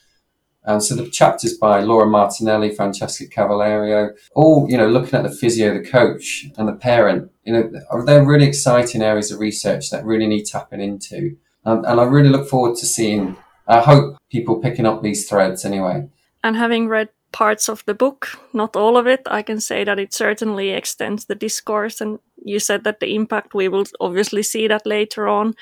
And 0.63 0.84
so 0.84 0.96
the 0.96 1.10
chapters 1.10 1.58
by 1.58 1.80
Laura 1.80 2.06
Martinelli, 2.06 2.76
Francesca 2.76 3.26
Cavallerio, 3.26 4.10
all, 4.36 4.67
you 4.70 4.76
know, 4.76 4.89
looking 4.89 5.13
at 5.13 5.24
the 5.24 5.32
physio, 5.32 5.74
the 5.74 5.89
coach 5.89 6.46
and 6.58 6.67
the 6.67 6.74
parent, 6.74 7.32
you 7.46 7.54
know, 7.54 7.72
they're 8.06 8.26
really 8.26 8.46
exciting 8.46 9.02
areas 9.02 9.32
of 9.32 9.39
research 9.39 9.91
that 9.91 10.04
really 10.04 10.28
need 10.28 10.43
tapping 10.43 10.82
into. 10.82 11.38
And 11.63 11.86
I 11.86 12.04
really 12.04 12.28
look 12.28 12.50
forward 12.50 12.76
to 12.78 12.86
seeing, 12.86 13.38
I 13.65 13.80
hope 13.80 14.17
people 14.30 14.60
picking 14.60 14.86
up 14.86 15.02
these 15.02 15.30
threads 15.30 15.63
anyway. 15.63 16.10
And 16.43 16.58
having 16.58 16.89
read 16.89 17.10
parts 17.31 17.69
of 17.69 17.83
the 17.85 17.93
book, 17.93 18.29
not 18.53 18.75
all 18.75 18.97
of 18.97 19.07
it, 19.07 19.21
I 19.27 19.41
can 19.41 19.59
say 19.59 19.83
that 19.83 19.99
it 19.99 20.13
certainly 20.13 20.69
extends 20.69 21.25
the 21.25 21.35
discourse. 21.35 22.01
And 22.01 22.19
you 22.43 22.59
said 22.59 22.83
that 22.83 22.99
the 22.99 23.15
impact, 23.15 23.53
we 23.53 23.67
will 23.67 23.85
obviously 23.99 24.43
see 24.43 24.67
that 24.67 24.85
later 24.85 25.27
on. 25.27 25.55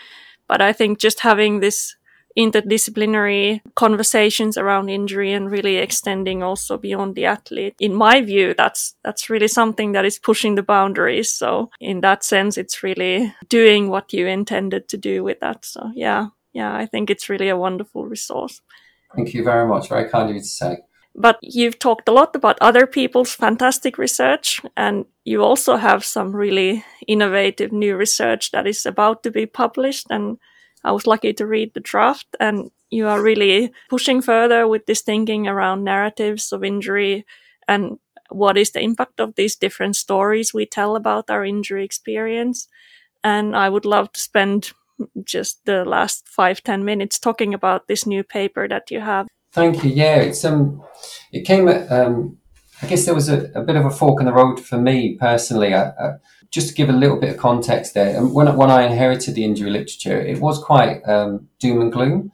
But 0.47 0.61
I 0.61 0.73
think 0.73 0.99
just 0.99 1.21
having 1.21 1.59
this 1.59 1.95
interdisciplinary 2.37 3.61
conversations 3.75 4.57
around 4.57 4.89
injury 4.89 5.31
and 5.31 5.49
really 5.49 5.77
extending 5.77 6.43
also 6.43 6.77
beyond 6.77 7.15
the 7.15 7.25
athlete. 7.25 7.75
In 7.79 7.93
my 7.93 8.21
view, 8.21 8.53
that's 8.53 8.95
that's 9.03 9.29
really 9.29 9.47
something 9.47 9.93
that 9.93 10.05
is 10.05 10.19
pushing 10.19 10.55
the 10.55 10.63
boundaries. 10.63 11.31
So 11.31 11.69
in 11.79 12.01
that 12.01 12.23
sense, 12.23 12.57
it's 12.57 12.83
really 12.83 13.33
doing 13.47 13.89
what 13.89 14.11
you 14.13 14.27
intended 14.27 14.87
to 14.89 14.97
do 14.97 15.23
with 15.23 15.39
that. 15.39 15.65
So 15.65 15.91
yeah, 15.95 16.27
yeah, 16.53 16.75
I 16.75 16.85
think 16.85 17.09
it's 17.09 17.29
really 17.29 17.49
a 17.49 17.57
wonderful 17.57 18.05
resource. 18.05 18.61
Thank 19.15 19.33
you 19.33 19.43
very 19.43 19.67
much. 19.67 19.87
Very 19.87 20.09
kind 20.09 20.29
of 20.29 20.35
you 20.35 20.41
to 20.41 20.47
say. 20.47 20.77
But 21.17 21.39
you've 21.41 21.79
talked 21.79 22.09
a 22.09 22.11
lot 22.11 22.35
about 22.35 22.57
other 22.59 22.85
people's 22.85 23.33
fantastic 23.33 23.97
research, 23.97 24.61
and 24.75 25.05
you 25.23 25.41
also 25.43 25.77
have 25.77 26.03
some 26.03 26.35
really 26.35 26.83
innovative 27.07 27.71
new 27.71 27.95
research 27.95 28.51
that 28.51 28.67
is 28.67 28.85
about 28.85 29.23
to 29.23 29.31
be 29.31 29.45
published. 29.45 30.07
And 30.09 30.37
I 30.83 30.91
was 30.91 31.07
lucky 31.07 31.33
to 31.33 31.47
read 31.47 31.73
the 31.73 31.79
draft, 31.79 32.27
and 32.39 32.69
you 32.89 33.07
are 33.07 33.21
really 33.21 33.71
pushing 33.89 34.21
further 34.21 34.67
with 34.67 34.85
this 34.87 35.01
thinking 35.01 35.47
around 35.47 35.83
narratives 35.85 36.51
of 36.51 36.63
injury 36.63 37.25
and 37.67 37.97
what 38.29 38.57
is 38.57 38.71
the 38.71 38.81
impact 38.81 39.19
of 39.19 39.35
these 39.35 39.55
different 39.55 39.95
stories 39.95 40.53
we 40.53 40.65
tell 40.65 40.95
about 40.95 41.29
our 41.29 41.45
injury 41.45 41.85
experience. 41.85 42.67
And 43.23 43.55
I 43.55 43.69
would 43.69 43.85
love 43.85 44.11
to 44.13 44.19
spend 44.19 44.73
just 45.23 45.65
the 45.65 45.85
last 45.85 46.27
five 46.27 46.61
ten 46.61 46.83
minutes 46.83 47.19
talking 47.19 47.53
about 47.53 47.87
this 47.87 48.05
new 48.05 48.23
paper 48.23 48.67
that 48.67 48.91
you 48.91 48.99
have. 48.99 49.27
Thank 49.55 49.85
you. 49.85 49.91
Yeah, 49.91 50.17
it's 50.17 50.43
um, 50.43 50.83
it 51.31 51.45
came 51.45 51.69
at 51.69 51.89
um, 51.89 52.39
I 52.81 52.87
guess 52.87 53.05
there 53.05 53.15
was 53.15 53.29
a, 53.29 53.49
a 53.55 53.61
bit 53.61 53.77
of 53.77 53.85
a 53.85 53.89
fork 53.89 54.19
in 54.19 54.25
the 54.25 54.33
road 54.33 54.59
for 54.59 54.77
me 54.77 55.15
personally. 55.15 55.73
I, 55.73 55.91
I, 55.91 56.15
just 56.51 56.67
to 56.67 56.73
give 56.73 56.89
a 56.89 56.91
little 56.91 57.17
bit 57.17 57.29
of 57.29 57.37
context 57.37 57.93
there, 57.93 58.21
when, 58.21 58.53
when 58.57 58.69
I 58.69 58.83
inherited 58.83 59.33
the 59.33 59.45
injury 59.45 59.69
literature, 59.69 60.19
it 60.19 60.41
was 60.41 60.61
quite 60.61 61.01
um, 61.03 61.47
doom 61.59 61.79
and 61.79 61.93
gloom. 61.93 62.33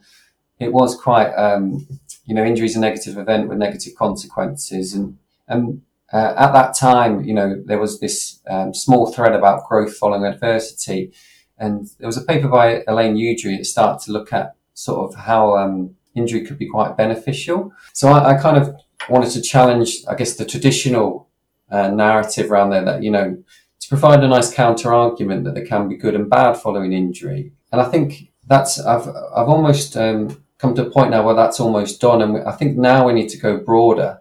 It 0.58 0.72
was 0.72 0.96
quite, 1.00 1.32
um, 1.34 1.86
you 2.24 2.34
know, 2.34 2.44
injury 2.44 2.66
is 2.66 2.74
a 2.74 2.80
negative 2.80 3.16
event 3.16 3.48
with 3.48 3.58
negative 3.58 3.94
consequences. 3.96 4.92
And, 4.92 5.16
and 5.46 5.82
uh, 6.12 6.34
at 6.36 6.50
that 6.54 6.76
time, 6.76 7.22
you 7.22 7.34
know, 7.34 7.62
there 7.64 7.78
was 7.78 8.00
this 8.00 8.40
um, 8.50 8.74
small 8.74 9.12
thread 9.12 9.32
about 9.32 9.68
growth 9.68 9.96
following 9.96 10.24
adversity. 10.24 11.12
And 11.56 11.88
there 12.00 12.08
was 12.08 12.16
a 12.16 12.24
paper 12.24 12.48
by 12.48 12.82
Eileen 12.88 13.14
Udry 13.14 13.58
that 13.58 13.66
started 13.66 14.04
to 14.06 14.12
look 14.12 14.32
at 14.32 14.56
sort 14.74 15.08
of 15.08 15.20
how 15.20 15.56
um, 15.56 15.94
injury 16.14 16.44
could 16.44 16.58
be 16.58 16.68
quite 16.68 16.96
beneficial. 16.96 17.72
So 17.92 18.08
I, 18.08 18.34
I 18.34 18.40
kind 18.40 18.56
of 18.56 18.74
wanted 19.08 19.30
to 19.30 19.42
challenge, 19.42 19.98
I 20.08 20.14
guess, 20.14 20.36
the 20.36 20.44
traditional 20.44 21.28
uh, 21.70 21.88
narrative 21.88 22.50
around 22.50 22.70
there 22.70 22.84
that, 22.84 23.02
you 23.02 23.10
know, 23.10 23.42
to 23.80 23.88
provide 23.88 24.22
a 24.22 24.28
nice 24.28 24.52
counter 24.52 24.92
argument 24.92 25.44
that 25.44 25.54
there 25.54 25.66
can 25.66 25.88
be 25.88 25.96
good 25.96 26.14
and 26.14 26.30
bad 26.30 26.54
following 26.54 26.92
injury. 26.92 27.52
And 27.72 27.80
I 27.80 27.84
think 27.84 28.30
that's, 28.46 28.78
I've, 28.78 29.08
I've 29.08 29.48
almost 29.48 29.96
um, 29.96 30.44
come 30.58 30.74
to 30.74 30.86
a 30.86 30.90
point 30.90 31.10
now 31.10 31.24
where 31.24 31.34
that's 31.34 31.58
almost 31.58 32.00
done. 32.00 32.22
And 32.22 32.46
I 32.46 32.52
think 32.52 32.76
now 32.76 33.06
we 33.06 33.12
need 33.12 33.28
to 33.30 33.38
go 33.38 33.56
broader. 33.56 34.20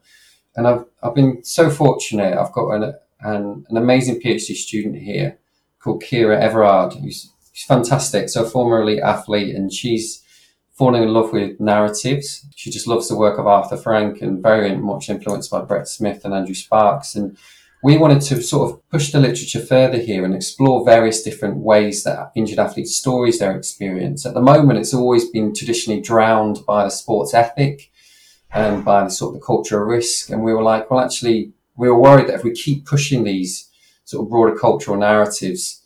And 0.56 0.68
I've, 0.68 0.86
I've 1.04 1.16
been 1.16 1.44
so 1.44 1.70
fortunate. 1.70 2.38
I've 2.38 2.54
got 2.54 2.72
an, 2.72 2.94
an, 3.20 3.66
an 3.70 3.78
amazing 3.78 4.20
PhD 4.22 4.56
student 4.56 4.98
here 4.98 5.38
called 5.80 6.04
Kira 6.04 6.40
Everard, 6.40 6.94
who's, 6.94 7.32
who's 7.52 7.64
fantastic. 7.64 8.30
So 8.30 8.46
formerly 8.46 9.02
athlete 9.02 9.56
and 9.56 9.72
she's, 9.72 10.24
falling 10.82 11.04
in 11.04 11.14
love 11.14 11.32
with 11.32 11.60
narratives. 11.60 12.44
She 12.56 12.72
just 12.72 12.88
loves 12.88 13.08
the 13.08 13.16
work 13.16 13.38
of 13.38 13.46
Arthur 13.46 13.78
Frank 13.78 14.20
and 14.20 14.42
very 14.42 14.76
much 14.76 15.12
influenced 15.12 15.52
by 15.52 15.62
Brett 15.62 15.88
Smith 15.88 16.26
and 16.26 16.34
Andrew 16.34 16.56
Sparkes. 16.56 17.14
And 17.14 17.38
we 17.84 18.00
wanted 18.00 18.22
to 18.22 18.42
sort 18.42 18.72
of 18.72 18.90
push 18.90 19.12
the 19.12 19.20
literature 19.20 19.60
further 19.60 20.00
here 20.00 20.26
and 20.26 20.34
explore 20.34 20.84
various 20.84 21.22
different 21.22 21.58
ways 21.58 22.04
that 22.04 22.32
injured 22.34 22.58
athletes' 22.58 22.96
stories 22.96 23.38
their 23.38 23.56
experience. 23.56 24.26
At 24.26 24.34
the 24.34 24.42
moment, 24.42 24.80
it's 24.80 24.92
always 24.92 25.30
been 25.30 25.54
traditionally 25.54 26.02
drowned 26.02 26.66
by 26.66 26.86
the 26.86 26.90
sports 26.90 27.36
ethic 27.36 27.92
and 28.52 28.84
by 28.84 29.04
the 29.04 29.12
sort 29.12 29.36
of 29.36 29.40
the 29.40 29.46
culture 29.46 29.80
of 29.80 29.88
risk. 29.88 30.32
And 30.32 30.42
we 30.42 30.52
were 30.52 30.64
like, 30.64 30.90
well, 30.90 31.02
actually, 31.02 31.54
we 31.78 31.90
were 31.90 32.02
worried 32.02 32.26
that 32.28 32.38
if 32.38 32.44
we 32.44 32.54
keep 32.54 32.88
pushing 32.88 33.24
these 33.24 33.70
sort 34.04 34.26
of 34.26 34.32
broader 34.32 34.58
cultural 34.58 34.98
narratives, 34.98 35.81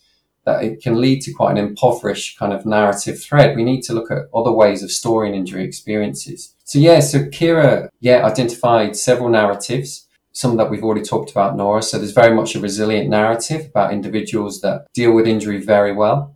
that 0.46 0.64
it 0.64 0.82
can 0.82 1.02
lead 1.02 1.22
to 1.22 1.34
quite 1.34 1.52
an 1.52 1.58
impoverished 1.58 2.38
kind 2.40 2.54
of 2.54 2.66
narrative 2.66 3.22
thread. 3.22 3.56
We 3.56 3.64
need 3.64 3.82
to 3.84 3.94
look 3.94 4.12
at 4.12 4.30
other 4.34 4.52
ways 4.52 4.84
of 4.84 4.92
storing 4.92 5.34
injury 5.34 5.64
experiences. 5.64 6.56
So 6.64 6.80
yeah, 6.80 7.00
so 7.00 7.26
Kira, 7.26 7.90
yeah, 8.00 8.26
identified 8.26 8.96
several 8.96 9.30
narratives 9.30 10.06
some 10.36 10.58
that 10.58 10.70
we've 10.70 10.84
already 10.84 11.02
talked 11.02 11.32
about, 11.32 11.56
Noora. 11.56 11.82
So 11.82 11.98
there's 11.98 12.12
very 12.12 12.36
much 12.36 12.56
a 12.56 12.60
resilient 12.60 13.10
narrative 13.10 13.68
about 13.68 13.94
individuals 13.94 14.60
that 14.62 14.86
deal 14.94 15.14
with 15.14 15.28
injury 15.28 15.62
very 15.62 15.94
well. 15.94 16.36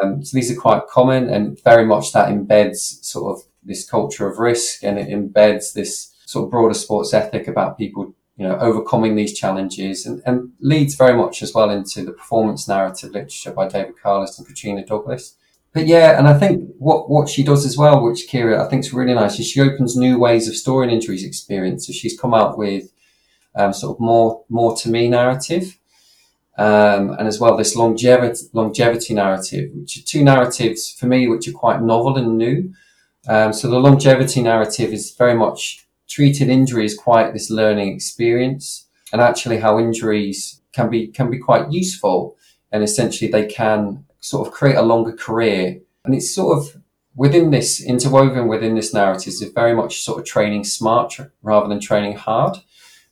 Um, 0.00 0.24
so 0.24 0.36
these 0.36 0.50
are 0.50 0.60
quite 0.60 0.86
common 0.86 1.28
and 1.28 1.60
very 1.64 1.84
much 1.84 2.12
that 2.12 2.28
embeds 2.28 3.04
sort 3.04 3.36
of 3.36 3.44
this 3.64 3.88
culture 3.88 4.28
of 4.28 4.38
risk 4.38 4.84
and 4.84 4.96
it 4.96 5.08
embeds 5.08 5.72
this 5.72 6.14
sort 6.24 6.44
of 6.44 6.50
broader 6.52 6.74
sports 6.74 7.12
ethic 7.12 7.48
about 7.48 7.76
people, 7.76 8.14
you 8.40 8.48
know, 8.48 8.56
overcoming 8.56 9.16
these 9.16 9.38
challenges 9.38 10.06
and, 10.06 10.22
and 10.24 10.50
leads 10.60 10.94
very 10.94 11.14
much 11.14 11.42
as 11.42 11.52
well 11.52 11.68
into 11.68 12.02
the 12.02 12.10
performance 12.10 12.66
narrative 12.66 13.10
literature 13.10 13.52
by 13.52 13.68
David 13.68 14.00
Carless 14.02 14.38
and 14.38 14.48
Kitrina 14.48 14.86
Douglas. 14.86 15.36
But 15.74 15.86
yeah, 15.86 16.18
and 16.18 16.26
I 16.26 16.38
think 16.38 16.70
what, 16.78 17.10
what 17.10 17.28
she 17.28 17.42
does 17.42 17.66
as 17.66 17.76
well, 17.76 18.02
which 18.02 18.28
Kira 18.30 18.58
I 18.58 18.66
think 18.66 18.86
is 18.86 18.94
really 18.94 19.12
nice, 19.12 19.38
is 19.38 19.46
she 19.46 19.60
opens 19.60 19.94
new 19.94 20.18
ways 20.18 20.48
of 20.48 20.56
storing 20.56 20.88
injuries 20.88 21.22
experience. 21.22 21.86
So 21.86 21.92
she's 21.92 22.18
come 22.18 22.32
out 22.32 22.56
with 22.56 22.90
um, 23.54 23.74
sort 23.74 23.96
of 23.96 24.00
more 24.00 24.42
more 24.48 24.74
to 24.78 24.88
me 24.88 25.10
narrative, 25.10 25.78
um, 26.56 27.10
and 27.10 27.28
as 27.28 27.38
well 27.38 27.58
this 27.58 27.76
longevity 27.76 28.46
longevity 28.54 29.12
narrative, 29.12 29.68
which 29.74 29.98
are 29.98 30.02
two 30.02 30.24
narratives 30.24 30.90
for 30.90 31.04
me 31.04 31.28
which 31.28 31.46
are 31.46 31.52
quite 31.52 31.82
novel 31.82 32.16
and 32.16 32.38
new. 32.38 32.72
Um, 33.28 33.52
so 33.52 33.68
the 33.68 33.78
longevity 33.78 34.40
narrative 34.40 34.94
is 34.94 35.14
very 35.14 35.34
much 35.34 35.86
treated 36.10 36.48
injury 36.48 36.84
as 36.84 36.96
quite 36.96 37.32
this 37.32 37.50
learning 37.50 37.94
experience, 37.94 38.88
and 39.12 39.20
actually 39.20 39.58
how 39.58 39.78
injuries 39.78 40.60
can 40.72 40.90
be 40.90 41.06
can 41.08 41.30
be 41.30 41.38
quite 41.38 41.70
useful, 41.70 42.36
and 42.72 42.82
essentially 42.82 43.30
they 43.30 43.46
can 43.46 44.04
sort 44.20 44.46
of 44.46 44.52
create 44.52 44.76
a 44.76 44.82
longer 44.82 45.12
career, 45.12 45.80
and 46.04 46.14
it's 46.14 46.34
sort 46.34 46.58
of 46.58 46.82
within 47.16 47.50
this 47.50 47.82
interwoven 47.82 48.46
within 48.48 48.74
this 48.74 48.94
narrative 48.94 49.32
is 49.32 49.52
very 49.54 49.74
much 49.74 50.00
sort 50.00 50.18
of 50.18 50.24
training 50.24 50.62
smart 50.64 51.18
rather 51.42 51.68
than 51.68 51.80
training 51.80 52.16
hard 52.16 52.56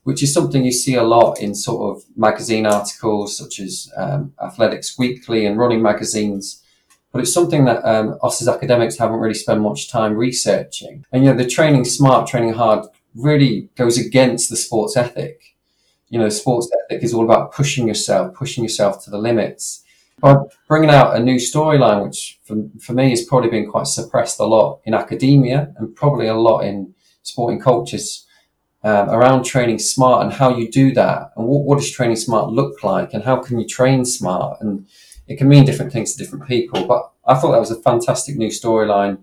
which 0.09 0.23
is 0.23 0.33
something 0.33 0.65
you 0.65 0.73
see 0.73 0.95
a 0.95 1.03
lot 1.03 1.39
in 1.39 1.55
sort 1.55 1.95
of 1.95 2.03
magazine 2.17 2.65
articles 2.65 3.37
such 3.37 3.61
as 3.61 3.93
um, 3.95 4.33
Athletics 4.43 4.99
Weekly 4.99 5.45
and 5.45 5.59
running 5.59 5.83
magazines. 5.83 6.63
But 7.13 7.23
it's 7.23 7.33
something 7.33 7.65
that 7.65 7.85
um, 7.85 8.19
us 8.23 8.43
as 8.43 8.49
academics 8.49 8.99
haven't 8.99 9.21
really 9.21 9.35
spent 9.35 9.61
much 9.61 9.91
time 9.91 10.15
researching. 10.15 11.05
And, 11.11 11.25
you 11.25 11.31
know, 11.31 11.37
the 11.37 11.49
training 11.49 11.85
smart, 11.85 12.29
training 12.29 12.53
hard 12.55 12.87
really 13.15 13.71
goes 13.77 13.97
against 13.97 14.51
the 14.51 14.57
sports 14.57 14.97
ethic. 14.97 15.57
You 16.11 16.19
know, 16.19 16.29
sports 16.29 16.71
ethic 16.85 17.03
is 17.03 17.15
all 17.15 17.25
about 17.25 17.53
pushing 17.53 17.89
yourself, 17.89 18.35
pushing 18.35 18.63
yourself 18.63 19.05
to 19.05 19.11
the 19.11 19.19
limits. 19.19 19.85
By 20.21 20.37
bringing 20.67 20.91
out 20.91 21.17
a 21.17 21.21
new 21.21 21.37
storyline, 21.37 22.05
which 22.05 22.41
for, 22.45 22.57
for 22.81 22.93
me 22.93 23.11
has 23.11 23.25
probably 23.25 23.51
been 23.51 23.71
quite 23.71 23.87
suppressed 23.87 24.41
a 24.41 24.45
lot 24.45 24.81
in 24.85 24.95
academia 24.95 25.73
and 25.77 25.95
probably 25.95 26.27
a 26.27 26.35
lot 26.35 26.61
in 26.61 26.95
sporting 27.23 27.61
cultures, 27.61 28.27
um, 28.85 29.11
around 29.11 29.45
training 29.45 29.79
smart 29.79 30.25
and 30.25 30.33
how 30.33 30.57
you 30.57 30.71
do 30.71 30.93
that 30.95 31.33
and 31.37 31.47
what, 31.47 31.65
what 31.65 31.79
does 31.79 31.91
training 31.91 32.17
smart 32.17 32.51
look 32.51 32.83
like 32.85 33.13
and 33.13 33.25
how 33.25 33.37
can 33.37 33.59
you 33.59 33.67
train 33.67 34.05
smart 34.05 34.61
and 34.61 34.87
it 35.29 35.37
can 35.37 35.49
mean 35.49 35.65
different 35.65 35.93
things 35.93 36.13
to 36.13 36.19
different 36.19 36.47
people 36.47 36.87
but 36.87 37.11
i 37.27 37.35
thought 37.35 37.53
that 37.53 37.61
was 37.61 37.71
a 37.71 37.83
fantastic 37.83 38.37
new 38.37 38.49
storyline 38.49 39.19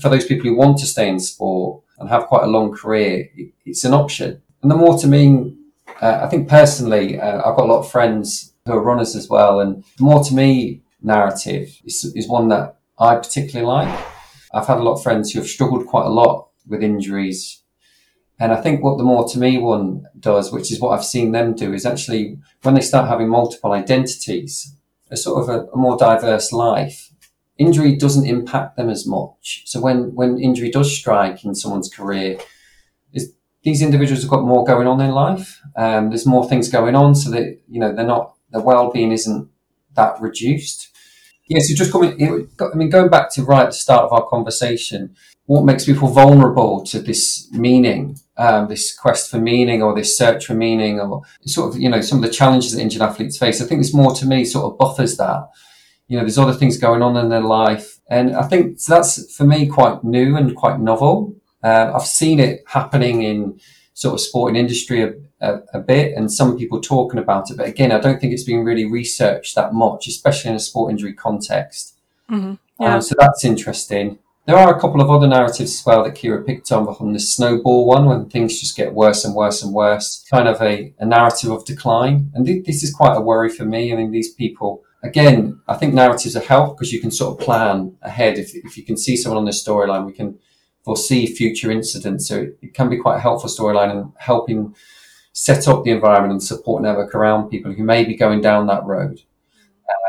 for 0.00 0.08
those 0.08 0.26
people 0.26 0.48
who 0.48 0.56
want 0.56 0.78
to 0.78 0.86
stay 0.86 1.08
in 1.08 1.18
sport 1.18 1.82
and 1.98 2.08
have 2.08 2.26
quite 2.26 2.44
a 2.44 2.46
long 2.46 2.72
career 2.72 3.28
it's 3.64 3.84
an 3.84 3.94
option 3.94 4.40
and 4.62 4.70
the 4.70 4.76
more 4.76 4.98
to 4.98 5.06
me 5.06 5.54
uh, 6.00 6.20
i 6.22 6.28
think 6.28 6.48
personally 6.48 7.18
uh, 7.18 7.38
i've 7.38 7.56
got 7.56 7.66
a 7.66 7.72
lot 7.72 7.80
of 7.80 7.90
friends 7.90 8.52
who 8.66 8.72
are 8.72 8.82
runners 8.82 9.16
as 9.16 9.28
well 9.28 9.60
and 9.60 9.82
the 9.96 10.04
more 10.04 10.22
to 10.22 10.34
me 10.34 10.82
narrative 11.02 11.80
is, 11.84 12.12
is 12.14 12.28
one 12.28 12.48
that 12.48 12.76
I 12.98 13.16
particularly 13.16 13.66
like. 13.66 14.06
I've 14.52 14.66
had 14.66 14.78
a 14.78 14.82
lot 14.82 14.94
of 14.94 15.02
friends 15.02 15.30
who 15.30 15.40
have 15.40 15.48
struggled 15.48 15.86
quite 15.86 16.06
a 16.06 16.10
lot 16.10 16.48
with 16.66 16.82
injuries. 16.82 17.62
And 18.40 18.52
I 18.52 18.60
think 18.60 18.82
what 18.82 18.98
the 18.98 19.04
more 19.04 19.28
to 19.28 19.38
me 19.38 19.58
one 19.58 20.04
does, 20.18 20.52
which 20.52 20.70
is 20.72 20.80
what 20.80 20.90
I've 20.90 21.04
seen 21.04 21.32
them 21.32 21.54
do, 21.54 21.72
is 21.72 21.84
actually 21.86 22.38
when 22.62 22.74
they 22.74 22.80
start 22.80 23.08
having 23.08 23.28
multiple 23.28 23.72
identities, 23.72 24.76
a 25.10 25.16
sort 25.16 25.42
of 25.42 25.48
a, 25.48 25.66
a 25.68 25.76
more 25.76 25.96
diverse 25.96 26.52
life, 26.52 27.10
injury 27.56 27.96
doesn't 27.96 28.26
impact 28.26 28.76
them 28.76 28.88
as 28.88 29.06
much. 29.06 29.62
So 29.66 29.80
when, 29.80 30.14
when 30.14 30.38
injury 30.38 30.70
does 30.70 30.96
strike 30.96 31.44
in 31.44 31.54
someone's 31.54 31.88
career, 31.88 32.38
is 33.12 33.32
these 33.62 33.82
individuals 33.82 34.22
have 34.22 34.30
got 34.30 34.44
more 34.44 34.64
going 34.64 34.86
on 34.86 35.00
in 35.00 35.10
life. 35.10 35.60
Um, 35.76 36.10
there's 36.10 36.26
more 36.26 36.48
things 36.48 36.68
going 36.68 36.94
on 36.94 37.14
so 37.14 37.30
that, 37.30 37.58
you 37.68 37.80
know, 37.80 37.94
they're 37.94 38.06
not, 38.06 38.34
their 38.50 38.62
well-being 38.62 39.12
isn't 39.12 39.48
that 39.94 40.20
reduced. 40.20 40.90
Yeah, 41.48 41.60
so 41.60 41.74
just 41.74 41.90
coming, 41.90 42.46
I 42.60 42.76
mean, 42.76 42.90
going 42.90 43.08
back 43.08 43.32
to 43.32 43.42
right 43.42 43.62
at 43.62 43.70
the 43.70 43.72
start 43.72 44.04
of 44.04 44.12
our 44.12 44.28
conversation, 44.28 45.16
what 45.46 45.64
makes 45.64 45.86
people 45.86 46.08
vulnerable 46.08 46.84
to 46.84 47.00
this 47.00 47.50
meaning, 47.52 48.18
um, 48.38 48.68
this 48.68 48.96
quest 48.96 49.30
for 49.30 49.38
meaning 49.38 49.82
or 49.82 49.94
this 49.94 50.16
search 50.16 50.46
for 50.46 50.54
meaning 50.54 51.00
or 51.00 51.22
sort 51.44 51.74
of, 51.74 51.80
you 51.80 51.88
know, 51.88 52.00
some 52.00 52.18
of 52.18 52.24
the 52.24 52.34
challenges 52.34 52.72
that 52.72 52.80
injured 52.80 53.02
athletes 53.02 53.36
face. 53.36 53.60
I 53.60 53.66
think 53.66 53.80
it's 53.80 53.94
more 53.94 54.14
to 54.14 54.26
me 54.26 54.44
sort 54.44 54.72
of 54.72 54.78
buffers 54.78 55.16
that. 55.16 55.48
You 56.06 56.16
know, 56.16 56.22
there's 56.22 56.38
other 56.38 56.54
things 56.54 56.78
going 56.78 57.02
on 57.02 57.16
in 57.16 57.28
their 57.28 57.42
life. 57.42 57.98
And 58.08 58.34
I 58.34 58.44
think 58.44 58.80
so 58.80 58.94
that's 58.94 59.34
for 59.36 59.44
me 59.44 59.66
quite 59.66 60.02
new 60.04 60.36
and 60.36 60.56
quite 60.56 60.80
novel. 60.80 61.34
Uh, 61.62 61.92
I've 61.94 62.06
seen 62.06 62.38
it 62.38 62.62
happening 62.66 63.22
in 63.22 63.60
sort 63.92 64.14
of 64.14 64.20
sporting 64.20 64.56
industry 64.56 65.02
a, 65.02 65.12
a, 65.40 65.60
a, 65.74 65.80
bit 65.80 66.16
and 66.16 66.32
some 66.32 66.56
people 66.56 66.80
talking 66.80 67.18
about 67.18 67.50
it. 67.50 67.56
But 67.56 67.66
again, 67.66 67.90
I 67.90 67.98
don't 67.98 68.20
think 68.20 68.32
it's 68.32 68.44
been 68.44 68.64
really 68.64 68.84
researched 68.84 69.56
that 69.56 69.74
much, 69.74 70.06
especially 70.06 70.50
in 70.50 70.56
a 70.56 70.60
sport 70.60 70.92
injury 70.92 71.12
context. 71.12 71.98
Mm-hmm. 72.30 72.54
Yeah. 72.80 72.94
Um, 72.94 73.02
so 73.02 73.16
that's 73.18 73.44
interesting. 73.44 74.20
There 74.48 74.56
are 74.56 74.74
a 74.74 74.80
couple 74.80 75.02
of 75.02 75.10
other 75.10 75.26
narratives 75.26 75.74
as 75.74 75.84
well 75.84 76.02
that 76.04 76.14
Kira 76.14 76.46
picked 76.46 76.72
on 76.72 76.88
on 76.88 77.12
the 77.12 77.20
snowball 77.20 77.84
one 77.84 78.06
when 78.06 78.30
things 78.30 78.58
just 78.58 78.78
get 78.78 78.94
worse 78.94 79.26
and 79.26 79.34
worse 79.34 79.62
and 79.62 79.74
worse, 79.74 80.24
kind 80.30 80.48
of 80.48 80.62
a, 80.62 80.94
a 80.98 81.04
narrative 81.04 81.50
of 81.50 81.66
decline. 81.66 82.30
And 82.32 82.46
th- 82.46 82.64
this 82.64 82.82
is 82.82 82.90
quite 82.90 83.14
a 83.14 83.20
worry 83.20 83.50
for 83.50 83.66
me. 83.66 83.92
I 83.92 83.96
mean, 83.96 84.10
these 84.10 84.32
people, 84.32 84.82
again, 85.02 85.60
I 85.68 85.74
think 85.74 85.92
narratives 85.92 86.34
are 86.34 86.40
help 86.40 86.78
because 86.78 86.94
you 86.94 86.98
can 86.98 87.10
sort 87.10 87.38
of 87.38 87.44
plan 87.44 87.98
ahead. 88.00 88.38
If, 88.38 88.54
if 88.54 88.78
you 88.78 88.86
can 88.86 88.96
see 88.96 89.18
someone 89.18 89.36
on 89.36 89.44
this 89.44 89.62
storyline, 89.62 90.06
we 90.06 90.14
can 90.14 90.38
foresee 90.82 91.26
future 91.26 91.70
incidents. 91.70 92.26
So 92.26 92.46
it 92.62 92.72
can 92.72 92.88
be 92.88 92.96
quite 92.96 93.16
a 93.16 93.20
helpful 93.20 93.50
storyline 93.50 93.90
and 93.90 94.12
helping 94.16 94.74
set 95.34 95.68
up 95.68 95.84
the 95.84 95.90
environment 95.90 96.32
and 96.32 96.42
support 96.42 96.82
network 96.82 97.14
around 97.14 97.50
people 97.50 97.74
who 97.74 97.84
may 97.84 98.02
be 98.02 98.16
going 98.16 98.40
down 98.40 98.66
that 98.68 98.86
road 98.86 99.20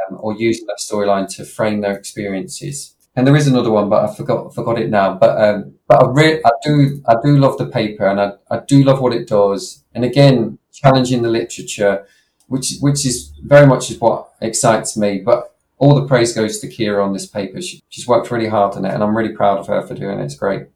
um, 0.10 0.18
or 0.22 0.34
using 0.34 0.66
that 0.68 0.80
storyline 0.80 1.28
to 1.36 1.44
frame 1.44 1.82
their 1.82 1.98
experiences. 1.98 2.96
And 3.20 3.28
there 3.28 3.36
is 3.36 3.48
another 3.48 3.70
one, 3.70 3.90
but 3.90 4.10
I 4.10 4.16
forgot 4.16 4.56
forgot 4.56 4.80
it 4.80 4.90
now. 4.90 5.14
But 5.14 5.42
um, 5.42 5.74
but 5.90 6.02
I 6.02 6.08
re- 6.10 6.42
I 6.42 6.52
do 6.64 7.04
I 7.06 7.16
do 7.22 7.38
love 7.38 7.58
the 7.58 7.66
paper, 7.66 8.08
and 8.08 8.22
I, 8.22 8.32
I 8.50 8.62
do 8.66 8.82
love 8.82 9.02
what 9.02 9.12
it 9.12 9.28
does. 9.28 9.84
And 9.94 10.06
again, 10.06 10.58
challenging 10.72 11.22
the 11.22 11.28
literature, 11.28 12.08
which 12.48 12.76
which 12.80 13.06
is 13.06 13.34
very 13.44 13.68
much 13.68 13.92
is 13.92 14.00
what 14.00 14.30
excites 14.40 14.96
me. 14.96 15.20
But 15.20 15.54
all 15.80 15.96
the 15.96 16.08
praise 16.08 16.32
goes 16.32 16.60
to 16.60 16.68
Kira 16.70 17.04
on 17.04 17.12
this 17.12 17.26
paper. 17.26 17.62
She, 17.62 17.84
she's 17.90 18.08
worked 18.08 18.32
really 18.32 18.48
hard 18.48 18.78
on 18.78 18.86
it, 18.86 18.94
and 18.94 19.04
I'm 19.04 19.18
really 19.18 19.36
proud 19.36 19.58
of 19.58 19.68
her 19.68 19.82
for 19.86 19.96
doing 19.96 20.18
it. 20.18 20.24
It's 20.24 20.36
great. 20.36 20.68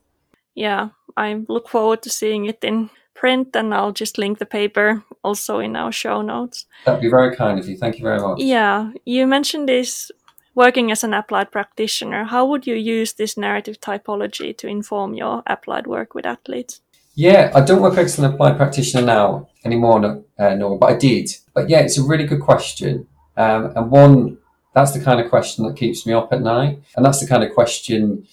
Yeah, 0.53 0.89
I 1.15 1.45
look 1.47 1.69
forward 1.69 2.01
to 2.01 2.10
seeing 2.10 2.43
it 2.47 2.62
in 2.62 2.89
print, 3.13 3.56
and 3.56 3.73
I'll 3.73 3.93
just 3.93 4.17
link 4.17 4.39
the 4.39 4.45
paper 4.45 5.01
also 5.23 5.60
in 5.60 5.77
our 5.77 5.93
show 5.93 6.21
notes. 6.21 6.65
That'd 6.86 7.01
be 7.01 7.10
very 7.10 7.38
kind 7.38 7.58
of 7.58 7.69
you. 7.69 7.77
Thank 7.77 7.99
you 7.99 8.03
very 8.03 8.19
much. 8.19 8.39
Yeah, 8.41 8.91
you 9.06 9.27
mentioned 9.27 9.69
this 9.69 10.12
working 10.56 10.92
as 10.92 11.04
an 11.04 11.13
applied 11.13 11.52
practitioner. 11.52 12.26
How 12.26 12.46
would 12.46 12.68
you 12.68 12.76
use 12.76 13.13
this 13.13 13.38
narrative 13.38 13.80
typology 13.80 14.58
to 14.58 14.68
inform 14.68 15.13
your 15.13 15.44
applied 15.48 15.88
work 15.88 16.13
with 16.13 16.26
athletes? 16.26 16.82
Yeah, 17.16 17.52
I 17.54 17.62
don't 17.62 17.82
work 17.82 17.98
as 17.98 18.18
an 18.18 18.26
applied 18.26 18.58
practitioner 18.58 19.06
now 19.06 19.50
anymore, 19.63 20.24
uh, 20.39 20.56
no, 20.56 20.78
but 20.78 20.92
I 20.92 20.98
did. 20.98 21.30
But 21.54 21.70
yeah, 21.70 21.80
it's 21.80 21.98
a 21.98 22.04
really 22.04 22.26
good 22.26 22.42
question. 22.42 23.08
Um, 23.38 23.72
and 23.76 23.92
one 23.92 24.38
that's 24.74 24.92
the 24.92 25.00
kind 25.00 25.20
of 25.20 25.30
question 25.30 25.66
that 25.66 25.78
keeps 25.78 26.06
me 26.06 26.13
up 26.13 26.34
at 26.34 26.42
night. 26.42 26.82
And 26.96 27.06
that's 27.06 27.20
the 27.20 27.28
kind 27.28 27.44
of 27.44 27.54
question 27.54 28.28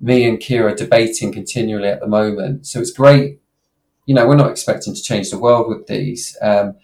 me 0.00 0.26
and 0.28 0.38
Kira 0.38 0.72
are 0.72 0.74
debating 0.74 1.32
continually 1.32 1.88
at 1.88 2.00
the 2.00 2.08
moment. 2.08 2.66
So 2.66 2.80
it's 2.80 2.90
great. 2.90 3.40
You 4.06 4.14
know, 4.14 4.26
we're 4.26 4.36
not 4.36 4.50
expecting 4.50 4.94
to 4.94 5.02
change 5.02 5.30
the 5.30 5.38
world 5.38 5.68
with 5.68 5.86
these. 5.86 6.36
Um, 6.42 6.76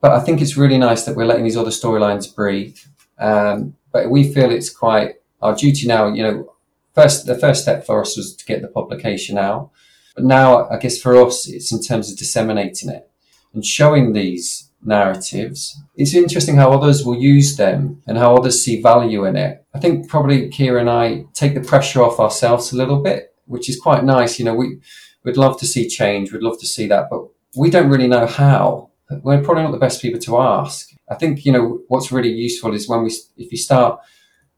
but 0.00 0.12
I 0.12 0.20
think 0.20 0.40
it's 0.40 0.56
really 0.56 0.78
nice 0.78 1.04
that 1.04 1.14
we're 1.14 1.26
letting 1.26 1.44
these 1.44 1.56
other 1.56 1.70
storylines 1.70 2.34
breathe. 2.34 2.78
Um, 3.18 3.76
but 3.92 4.10
we 4.10 4.32
feel 4.32 4.50
it's 4.50 4.70
quite 4.70 5.16
our 5.42 5.54
duty 5.54 5.86
now, 5.86 6.08
you 6.12 6.22
know, 6.22 6.54
first, 6.94 7.26
the 7.26 7.38
first 7.38 7.62
step 7.62 7.84
for 7.84 8.00
us 8.00 8.16
was 8.16 8.34
to 8.34 8.44
get 8.44 8.62
the 8.62 8.68
publication 8.68 9.38
out. 9.38 9.70
But 10.14 10.24
now 10.24 10.68
I 10.68 10.78
guess 10.78 10.98
for 11.00 11.16
us, 11.24 11.48
it's 11.48 11.72
in 11.72 11.82
terms 11.82 12.10
of 12.10 12.18
disseminating 12.18 12.88
it 12.88 13.08
and 13.52 13.64
showing 13.64 14.12
these 14.12 14.70
narratives. 14.82 15.80
It's 15.94 16.14
interesting 16.14 16.56
how 16.56 16.72
others 16.72 17.04
will 17.04 17.18
use 17.18 17.56
them 17.56 18.02
and 18.06 18.16
how 18.16 18.36
others 18.36 18.62
see 18.62 18.80
value 18.80 19.24
in 19.24 19.36
it. 19.36 19.64
I 19.74 19.78
think 19.78 20.08
probably 20.08 20.48
Kira 20.48 20.80
and 20.80 20.90
I 20.90 21.26
take 21.34 21.54
the 21.54 21.60
pressure 21.60 22.02
off 22.02 22.20
ourselves 22.20 22.72
a 22.72 22.76
little 22.76 23.02
bit, 23.02 23.34
which 23.46 23.68
is 23.68 23.78
quite 23.78 24.04
nice. 24.04 24.38
You 24.38 24.44
know, 24.46 24.54
we, 24.54 24.78
we'd 25.24 25.36
love 25.36 25.58
to 25.60 25.66
see 25.66 25.88
change. 25.88 26.32
We'd 26.32 26.42
love 26.42 26.58
to 26.60 26.66
see 26.66 26.86
that, 26.86 27.08
but 27.10 27.26
we 27.56 27.70
don't 27.70 27.90
really 27.90 28.08
know 28.08 28.26
how. 28.26 28.90
We're 29.10 29.42
probably 29.42 29.64
not 29.64 29.72
the 29.72 29.78
best 29.78 30.02
people 30.02 30.20
to 30.20 30.38
ask. 30.38 30.90
I 31.08 31.14
think, 31.14 31.44
you 31.44 31.52
know, 31.52 31.80
what's 31.88 32.12
really 32.12 32.32
useful 32.32 32.74
is 32.74 32.88
when 32.88 33.02
we, 33.02 33.10
if 33.36 33.52
you 33.52 33.58
start 33.58 34.00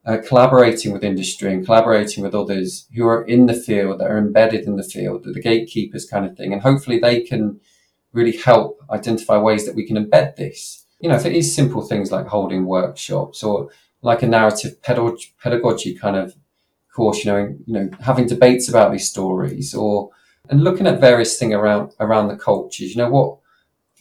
uh, 0.06 0.18
collaborating 0.26 0.92
with 0.92 1.04
industry 1.04 1.52
and 1.52 1.64
collaborating 1.64 2.22
with 2.22 2.34
others 2.34 2.88
who 2.94 3.06
are 3.06 3.24
in 3.24 3.46
the 3.46 3.54
field, 3.54 4.00
that 4.00 4.10
are 4.10 4.18
embedded 4.18 4.64
in 4.64 4.76
the 4.76 4.82
field, 4.82 5.24
the 5.24 5.40
gatekeepers 5.40 6.08
kind 6.08 6.24
of 6.24 6.36
thing. 6.36 6.52
And 6.52 6.62
hopefully 6.62 6.98
they 6.98 7.20
can 7.20 7.60
really 8.12 8.36
help 8.36 8.80
identify 8.90 9.36
ways 9.36 9.66
that 9.66 9.74
we 9.74 9.86
can 9.86 9.96
embed 9.96 10.36
this. 10.36 10.86
You 11.00 11.10
know, 11.10 11.16
if 11.16 11.26
it 11.26 11.34
is 11.34 11.54
simple 11.54 11.82
things 11.82 12.10
like 12.10 12.26
holding 12.26 12.64
workshops 12.64 13.42
or 13.42 13.70
like 14.02 14.22
a 14.22 14.26
narrative 14.26 14.82
pedagogy 14.82 15.94
kind 15.94 16.16
of 16.16 16.34
course, 16.94 17.24
you 17.24 17.30
know, 17.30 17.56
you 17.66 17.74
know, 17.74 17.90
having 18.00 18.26
debates 18.26 18.68
about 18.68 18.90
these 18.90 19.08
stories 19.08 19.74
or 19.74 20.10
and 20.50 20.64
looking 20.64 20.86
at 20.86 21.00
various 21.00 21.38
things 21.38 21.54
around 21.54 21.92
around 22.00 22.28
the 22.28 22.36
cultures. 22.36 22.90
You 22.94 23.02
know, 23.02 23.10
what 23.10 23.38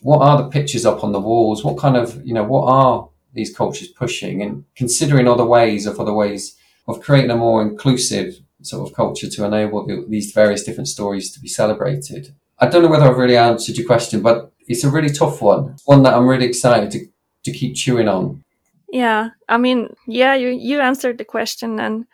what 0.02 0.22
are 0.22 0.42
the 0.42 0.50
pictures 0.50 0.86
up 0.86 1.04
on 1.04 1.12
the 1.12 1.20
walls? 1.20 1.64
What 1.64 1.78
kind 1.78 1.98
of 1.98 2.26
you 2.26 2.34
know 2.34 2.44
what 2.44 2.66
are 2.72 3.10
these 3.34 3.56
cultures 3.56 3.90
pushing 3.90 4.42
and 4.42 4.66
considering 4.76 5.28
other 5.28 5.46
ways 5.46 5.86
of 5.86 6.00
other 6.00 6.14
ways 6.14 6.56
of 6.88 7.02
creating 7.02 7.32
a 7.32 7.36
more 7.38 7.62
inclusive 7.62 8.40
sort 8.62 8.88
of 8.88 8.96
culture 8.96 9.30
to 9.30 9.46
enable 9.46 9.86
the, 9.86 10.06
these 10.10 10.32
various 10.32 10.64
different 10.64 10.88
stories 10.88 11.32
to 11.32 11.40
be 11.40 11.48
celebrated. 11.48 12.34
I 12.60 12.68
don't 12.68 12.82
know 12.82 12.90
whether 12.90 13.06
I've 13.06 13.18
really 13.18 13.38
answered 13.38 13.78
your 13.78 13.86
question, 13.86 14.22
but 14.22 14.52
it's 14.68 14.84
a 14.84 14.90
really 14.90 15.10
tough 15.10 15.42
one. 15.42 15.76
One 15.86 16.04
that 16.04 16.16
I'm 16.16 16.28
really 16.28 16.48
excited 16.48 16.90
to, 16.92 17.06
to 17.44 17.52
keep 17.52 17.76
chewing 17.76 18.08
on. 18.08 18.44
Yeah. 18.92 19.30
I 19.48 19.58
mean, 19.58 19.96
yeah, 20.08 20.34
you, 20.34 20.50
you 20.50 20.80
answered 20.80 21.20
the 21.20 21.26
question. 21.26 21.80
And 21.80 22.08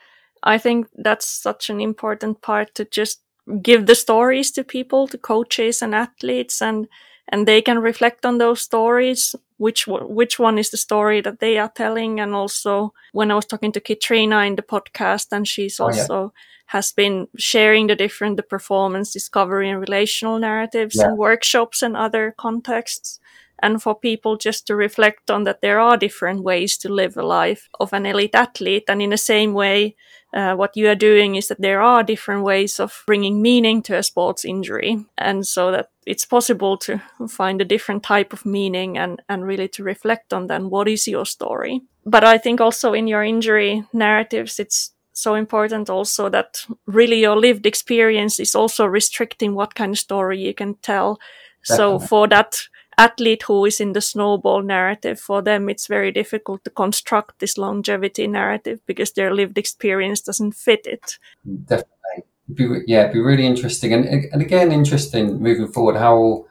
I 0.43 0.57
think 0.57 0.87
that's 0.95 1.25
such 1.25 1.69
an 1.69 1.79
important 1.79 2.41
part 2.41 2.75
to 2.75 2.85
just 2.85 3.21
give 3.61 3.85
the 3.85 3.95
stories 3.95 4.51
to 4.51 4.63
people, 4.63 5.07
to 5.07 5.17
coaches 5.17 5.81
and 5.81 5.95
athletes, 5.95 6.61
and, 6.61 6.87
and 7.29 7.47
they 7.47 7.61
can 7.61 7.79
reflect 7.79 8.25
on 8.25 8.37
those 8.37 8.61
stories. 8.61 9.35
Which, 9.57 9.87
which 9.87 10.39
one 10.39 10.57
is 10.57 10.71
the 10.71 10.77
story 10.77 11.21
that 11.21 11.39
they 11.39 11.57
are 11.57 11.71
telling? 11.73 12.19
And 12.19 12.35
also 12.35 12.93
when 13.13 13.31
I 13.31 13.35
was 13.35 13.45
talking 13.45 13.71
to 13.73 13.79
Kitrina 13.79 14.45
in 14.45 14.55
the 14.55 14.61
podcast 14.61 15.27
and 15.31 15.47
she's 15.47 15.79
oh, 15.79 15.85
also 15.85 16.23
yeah 16.23 16.39
has 16.67 16.91
been 16.91 17.27
sharing 17.37 17.87
the 17.87 17.95
different 17.95 18.37
the 18.37 18.43
performance 18.43 19.13
discovery 19.13 19.69
and 19.69 19.79
relational 19.79 20.39
narratives 20.39 20.95
yeah. 20.95 21.07
and 21.07 21.17
workshops 21.17 21.83
and 21.83 21.95
other 21.95 22.33
contexts 22.37 23.19
and 23.59 23.81
for 23.81 23.95
people 23.95 24.37
just 24.37 24.65
to 24.67 24.75
reflect 24.75 25.29
on 25.29 25.43
that 25.43 25.61
there 25.61 25.79
are 25.79 25.97
different 25.97 26.41
ways 26.43 26.77
to 26.77 26.89
live 26.89 27.15
a 27.15 27.23
life 27.23 27.69
of 27.79 27.93
an 27.93 28.05
elite 28.05 28.35
athlete 28.35 28.85
and 28.87 29.01
in 29.01 29.11
the 29.11 29.17
same 29.17 29.53
way 29.53 29.95
uh, 30.33 30.55
what 30.55 30.75
you 30.75 30.89
are 30.89 30.95
doing 30.95 31.35
is 31.35 31.47
that 31.47 31.61
there 31.61 31.81
are 31.81 32.03
different 32.03 32.43
ways 32.43 32.79
of 32.79 33.03
bringing 33.05 33.41
meaning 33.41 33.81
to 33.81 33.97
a 33.97 34.03
sports 34.03 34.43
injury 34.45 35.05
and 35.17 35.45
so 35.47 35.71
that 35.71 35.89
it's 36.05 36.25
possible 36.25 36.77
to 36.77 37.01
find 37.29 37.61
a 37.61 37.65
different 37.65 38.03
type 38.03 38.33
of 38.33 38.45
meaning 38.45 38.97
and, 38.97 39.21
and 39.29 39.45
really 39.45 39.67
to 39.67 39.83
reflect 39.83 40.33
on 40.33 40.47
then 40.47 40.69
what 40.69 40.87
is 40.87 41.07
your 41.07 41.25
story 41.25 41.81
but 42.05 42.23
i 42.23 42.37
think 42.37 42.59
also 42.59 42.93
in 42.93 43.07
your 43.07 43.23
injury 43.23 43.83
narratives 43.93 44.59
it's 44.59 44.93
so 45.13 45.35
important 45.35 45.89
also 45.89 46.29
that 46.29 46.65
really 46.87 47.21
your 47.21 47.37
lived 47.37 47.65
experience 47.65 48.39
is 48.39 48.55
also 48.55 48.85
restricting 48.85 49.53
what 49.53 49.75
kind 49.75 49.93
of 49.93 49.99
story 49.99 50.39
you 50.39 50.53
can 50.53 50.75
tell. 50.75 51.19
Definitely. 51.67 51.99
So 51.99 52.07
for 52.07 52.27
that 52.27 52.59
athlete 52.97 53.43
who 53.43 53.65
is 53.65 53.79
in 53.79 53.93
the 53.93 54.01
snowball 54.01 54.61
narrative, 54.61 55.19
for 55.19 55.41
them 55.41 55.69
it's 55.69 55.87
very 55.87 56.11
difficult 56.11 56.63
to 56.63 56.69
construct 56.69 57.39
this 57.39 57.57
longevity 57.57 58.27
narrative 58.27 58.79
because 58.85 59.13
their 59.13 59.33
lived 59.33 59.57
experience 59.57 60.21
doesn't 60.21 60.53
fit 60.53 60.85
it. 60.85 61.17
Definitely. 61.45 61.89
Be, 62.53 62.67
yeah, 62.87 63.01
it'd 63.01 63.13
be 63.13 63.19
really 63.19 63.45
interesting. 63.45 63.93
And, 63.93 64.05
and 64.05 64.41
again, 64.41 64.71
interesting 64.71 65.41
moving 65.41 65.67
forward 65.67 65.95
how 65.95 66.45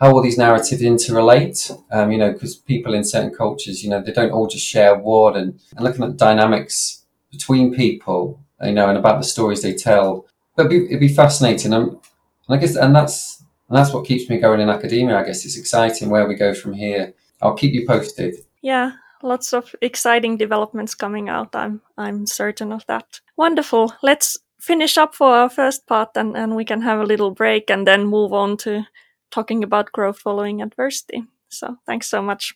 how 0.00 0.12
all 0.12 0.22
these 0.22 0.38
narratives 0.38 0.82
interrelate. 0.82 1.70
Um, 1.92 2.10
you 2.10 2.18
know, 2.18 2.32
because 2.32 2.56
people 2.56 2.94
in 2.94 3.04
certain 3.04 3.34
cultures, 3.34 3.84
you 3.84 3.90
know, 3.90 4.02
they 4.02 4.12
don't 4.12 4.32
all 4.32 4.46
just 4.46 4.66
share 4.66 4.98
word 4.98 5.36
and, 5.36 5.60
and 5.76 5.84
looking 5.84 6.04
at 6.04 6.16
dynamics 6.16 7.04
between 7.30 7.74
people, 7.74 8.42
you 8.62 8.72
know, 8.72 8.88
and 8.88 8.98
about 8.98 9.20
the 9.20 9.26
stories 9.26 9.62
they 9.62 9.74
tell. 9.74 10.26
But 10.56 10.66
it'd 10.66 10.70
be, 10.70 10.86
it'd 10.86 11.00
be 11.00 11.08
fascinating. 11.08 11.72
And, 11.72 11.90
and 11.90 12.00
I 12.48 12.56
guess, 12.56 12.76
and 12.76 12.96
that's, 12.96 13.39
and 13.70 13.78
that's 13.78 13.92
what 13.92 14.04
keeps 14.04 14.28
me 14.28 14.38
going 14.38 14.60
in 14.60 14.68
academia. 14.68 15.16
I 15.16 15.24
guess 15.24 15.44
it's 15.44 15.56
exciting 15.56 16.10
where 16.10 16.26
we 16.26 16.34
go 16.34 16.52
from 16.54 16.72
here. 16.72 17.14
I'll 17.40 17.54
keep 17.54 17.72
you 17.72 17.86
posted. 17.86 18.34
Yeah, 18.62 18.92
lots 19.22 19.54
of 19.54 19.74
exciting 19.80 20.36
developments 20.36 20.94
coming 20.94 21.28
out. 21.28 21.54
I'm 21.54 21.80
I'm 21.96 22.26
certain 22.26 22.72
of 22.72 22.84
that. 22.86 23.20
Wonderful. 23.36 23.94
Let's 24.02 24.36
finish 24.60 24.98
up 24.98 25.14
for 25.14 25.28
our 25.28 25.48
first 25.48 25.86
part 25.86 26.10
and, 26.16 26.36
and 26.36 26.54
we 26.54 26.64
can 26.64 26.82
have 26.82 27.00
a 27.00 27.06
little 27.06 27.30
break 27.30 27.70
and 27.70 27.86
then 27.86 28.04
move 28.04 28.32
on 28.32 28.58
to 28.58 28.84
talking 29.30 29.64
about 29.64 29.92
growth 29.92 30.18
following 30.18 30.60
adversity. 30.60 31.24
So 31.48 31.76
thanks 31.86 32.08
so 32.08 32.20
much. 32.20 32.54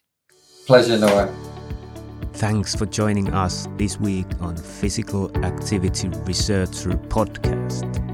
Pleasure, 0.67 0.99
Noora. 0.99 1.33
Thanks 2.35 2.75
for 2.75 2.87
joining 2.87 3.33
us 3.33 3.69
this 3.77 3.99
week 4.01 4.27
on 4.41 4.57
Physical 4.57 5.31
Activity 5.45 6.09
Researcher 6.27 6.91
Podcast. 7.09 8.14